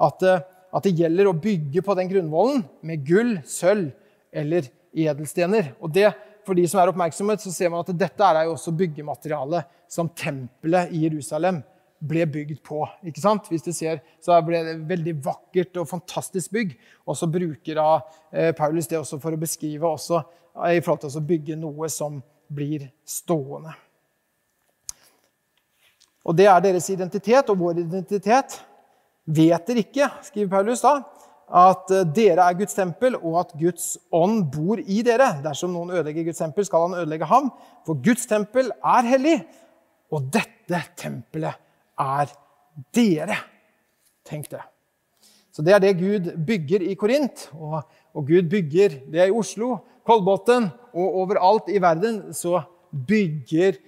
at, 0.04 0.22
eh, 0.22 0.44
at, 0.74 0.84
det 0.84 0.94
gjelder 1.00 1.30
å 1.30 1.38
bygge 1.38 1.82
på 1.82 1.96
den 1.98 2.10
grunnvollen 2.10 2.62
med 2.86 3.02
gull, 3.06 3.38
sølv 3.48 3.90
eller 4.34 4.68
edelstener. 4.94 5.72
Og 5.80 5.90
det, 5.94 6.12
For 6.44 6.56
de 6.56 6.64
som 6.68 6.80
er 6.80 6.90
oppmerksomme, 6.92 7.36
så 7.40 7.52
ser 7.52 7.70
man 7.72 7.84
at 7.84 7.92
dette 7.96 8.26
er 8.26 8.44
jo 8.44 8.56
også 8.56 8.74
byggematerialet 8.76 9.70
som 9.90 10.10
tempelet 10.12 10.92
i 10.92 11.06
Jerusalem 11.06 11.62
ble 12.04 12.26
bygd 12.28 12.60
på. 12.64 12.82
ikke 13.06 13.22
sant? 13.22 13.48
Hvis 13.48 13.64
du 13.64 13.72
ser, 13.72 14.02
så 14.20 14.36
ble 14.44 14.60
det 14.64 14.74
et 14.74 14.88
veldig 14.88 15.14
vakkert 15.24 15.80
og 15.80 15.88
fantastisk 15.88 16.52
bygg. 16.52 16.74
Og 17.08 17.16
så 17.16 17.28
bruker 17.30 17.78
da, 17.78 18.00
eh, 18.32 18.52
Paulus 18.52 18.86
det 18.90 18.98
også 18.98 19.20
for 19.22 19.32
å 19.32 19.40
beskrive 19.40 19.88
også, 19.88 20.22
i 20.70 20.80
forhold 20.80 21.00
til 21.00 21.18
å 21.18 21.26
bygge 21.26 21.56
noe 21.56 21.88
som 21.88 22.22
blir 22.52 22.90
stående. 23.04 23.72
Og 26.24 26.36
det 26.36 26.46
er 26.46 26.60
deres 26.60 26.88
identitet 26.90 27.50
og 27.50 27.58
vår 27.58 27.80
identitet. 27.82 28.60
Vet 29.24 29.66
dere 29.66 29.82
ikke, 29.82 30.10
skriver 30.22 30.50
Paulus 30.50 30.82
da, 30.84 30.98
at 31.48 31.90
eh, 31.92 32.06
dere 32.16 32.48
er 32.48 32.58
Guds 32.58 32.76
tempel, 32.76 33.16
og 33.20 33.38
at 33.42 33.54
Guds 33.60 33.94
ånd 34.14 34.46
bor 34.54 34.80
i 34.80 35.02
dere. 35.06 35.30
Dersom 35.44 35.74
noen 35.74 35.92
ødelegger 35.94 36.28
Guds 36.30 36.42
tempel, 36.42 36.66
skal 36.66 36.88
han 36.88 36.98
ødelegge 37.02 37.28
ham. 37.30 37.50
For 37.86 38.00
Guds 38.04 38.26
tempel 38.30 38.70
er 38.72 39.10
hellig, 39.10 39.38
og 40.14 40.30
dette 40.32 40.80
tempelet 41.00 41.60
er 42.00 42.32
dere. 42.94 43.38
Tenk 44.24 44.48
det. 44.50 44.62
Så 45.54 45.62
Det 45.62 45.74
er 45.74 45.78
det 45.78 45.98
Gud 45.98 46.32
bygger 46.46 46.82
i 46.82 46.94
Korint, 46.98 47.48
og, 47.54 47.84
og 48.14 48.26
Gud 48.26 48.48
bygger 48.50 49.00
det 49.12 49.28
i 49.28 49.34
Oslo, 49.34 49.76
Kolbotn 50.04 50.66
og 50.92 51.20
overalt 51.22 51.68
i 51.70 51.78
verden. 51.80 52.32
Så 52.34 52.60
bygger 52.90 53.78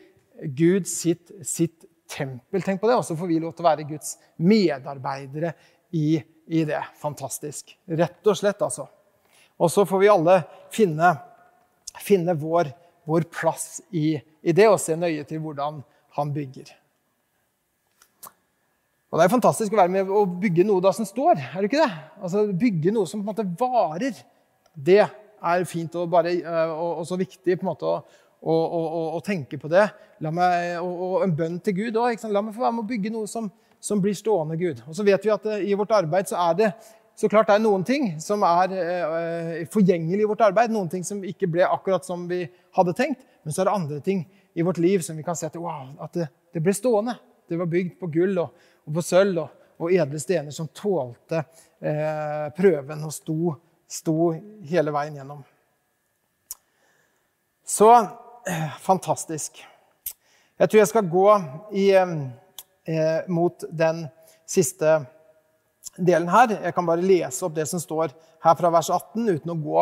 Gud 0.57 0.87
sitt, 0.87 1.33
sitt 1.43 1.85
tempel. 2.09 2.63
Tenk 2.63 2.81
på 2.81 2.89
det. 2.89 2.97
Og 2.97 3.05
så 3.05 3.17
får 3.19 3.31
vi 3.31 3.41
lov 3.43 3.55
til 3.55 3.65
å 3.65 3.69
være 3.69 3.89
Guds 3.89 4.15
medarbeidere 4.39 5.53
i, 5.97 6.21
i 6.47 6.65
det. 6.65 6.83
Fantastisk. 7.01 7.75
Rett 7.87 8.29
og 8.29 8.39
slett, 8.39 8.63
altså. 8.63 8.87
Og 9.57 9.71
så 9.73 9.87
får 9.89 10.03
vi 10.03 10.11
alle 10.13 10.41
finne, 10.73 11.15
finne 12.03 12.35
vår, 12.37 12.71
vår, 13.09 13.29
plass 13.33 13.81
i, 13.91 14.17
i, 14.43 14.53
det 14.53 14.69
og 14.69 14.81
se 14.83 14.97
nøye 14.99 15.25
til 15.29 15.41
hvordan 15.43 15.81
han 16.19 16.33
bygger. 16.35 16.73
Og 19.07 19.21
Det 19.21 19.25
er 19.25 19.33
fantastisk 19.33 19.73
å 19.73 19.81
være 19.81 19.95
med 19.95 20.11
å 20.11 20.25
bygge 20.29 20.67
noe 20.67 20.83
da 20.85 20.93
som 20.93 21.07
står. 21.09 21.39
er 21.39 21.63
det 21.63 21.71
ikke 21.71 21.85
det? 21.85 21.93
Altså 22.21 22.47
Bygge 22.53 22.93
noe 22.93 23.09
som 23.09 23.23
på 23.23 23.31
en 23.31 23.33
måte 23.33 23.47
varer. 23.61 24.19
Det 24.75 25.01
er 25.07 25.69
fint 25.69 25.95
og, 25.97 26.11
bare, 26.11 26.35
øh, 26.43 26.73
og, 26.75 26.91
og 27.01 27.07
så 27.09 27.17
viktig 27.17 27.57
på 27.57 27.65
en 27.65 27.71
måte 27.71 27.87
å, 27.87 28.01
å, 28.43 28.55
å, 28.55 29.05
å 29.17 29.23
tenke 29.25 29.61
på 29.63 29.71
det. 29.73 29.87
Meg, 30.27 30.77
og, 30.83 31.23
en 31.25 31.37
bønn 31.39 31.61
til 31.65 31.79
Gud 31.81 32.01
òg. 32.03 32.21
La 32.29 32.43
meg 32.45 32.57
få 32.57 32.67
være 32.67 32.77
med 32.77 32.85
å 32.85 32.91
bygge 32.91 33.15
noe 33.15 33.31
som, 33.31 33.49
som, 33.87 34.03
blir 34.03 34.15
stående, 34.19 34.59
Gud. 34.61 34.83
Og 34.89 34.97
så 34.99 35.05
vet 35.07 35.25
vi 35.25 35.33
at 35.35 35.47
eh, 35.51 35.67
i 35.71 35.77
vårt 35.79 35.95
arbeid 35.95 36.31
så 36.31 36.39
er 36.49 36.59
det 36.59 36.71
så 37.17 37.31
klart 37.33 37.49
det 37.49 37.55
er 37.57 37.63
noen 37.65 37.85
ting 37.87 38.11
som 38.21 38.43
er 38.45 38.73
eh, 38.77 39.63
forgjengelig 39.73 40.27
i 40.27 40.29
vårt 40.29 40.43
arbeid. 40.45 40.73
Noen 40.75 40.91
ting 40.93 41.05
som 41.07 41.23
ikke 41.25 41.49
ble 41.49 41.65
akkurat 41.65 42.05
som 42.05 42.27
vi 42.29 42.43
hadde 42.77 42.97
tenkt. 42.99 43.23
Men 43.47 43.55
så 43.55 43.63
er 43.63 43.71
det 43.71 43.77
andre 43.79 44.01
ting 44.05 44.27
i 44.59 44.65
vårt 44.67 44.81
liv 44.83 45.01
som 45.05 45.17
vi 45.17 45.25
kan 45.25 45.39
se 45.39 45.49
til 45.53 45.63
wow, 45.65 45.95
at 46.05 46.13
det, 46.19 46.27
det 46.53 46.61
ble 46.65 46.75
stående. 46.77 47.15
Det 47.49 47.57
var 47.57 47.71
bygd 47.71 47.95
på 48.01 48.11
gull 48.13 48.43
og, 48.43 48.69
og 48.85 48.99
på 48.99 49.05
sølv 49.07 49.41
og, 49.45 49.65
og, 49.79 49.93
edle 49.95 50.21
stener 50.21 50.53
som 50.53 50.69
tålte 50.75 51.41
eh, 51.81 52.49
prøven 52.57 53.07
og 53.07 53.15
sto, 53.15 53.55
sto 53.89 54.33
hele 54.67 54.93
veien 54.93 55.21
gjennom. 55.21 55.45
Så 57.67 57.91
fantastisk. 58.85 59.63
Jeg 60.57 60.71
tror 60.71 60.81
jeg 60.81 60.91
skal 60.91 61.09
gå 61.13 61.29
i, 61.77 61.91
eh, 61.97 62.17
mot 63.27 63.65
den 63.75 64.05
siste 64.47 65.01
delen 65.97 66.29
her. 66.31 66.55
Jeg 66.63 66.75
kan 66.75 66.87
bare 66.87 67.03
lese 67.03 67.45
opp 67.47 67.57
det 67.57 67.67
som 67.71 67.83
står 67.83 68.15
her 68.47 68.55
fra 68.59 68.71
vers 68.71 68.91
18 68.95 69.27
uten 69.27 69.53
å 69.53 69.59
gå 69.59 69.75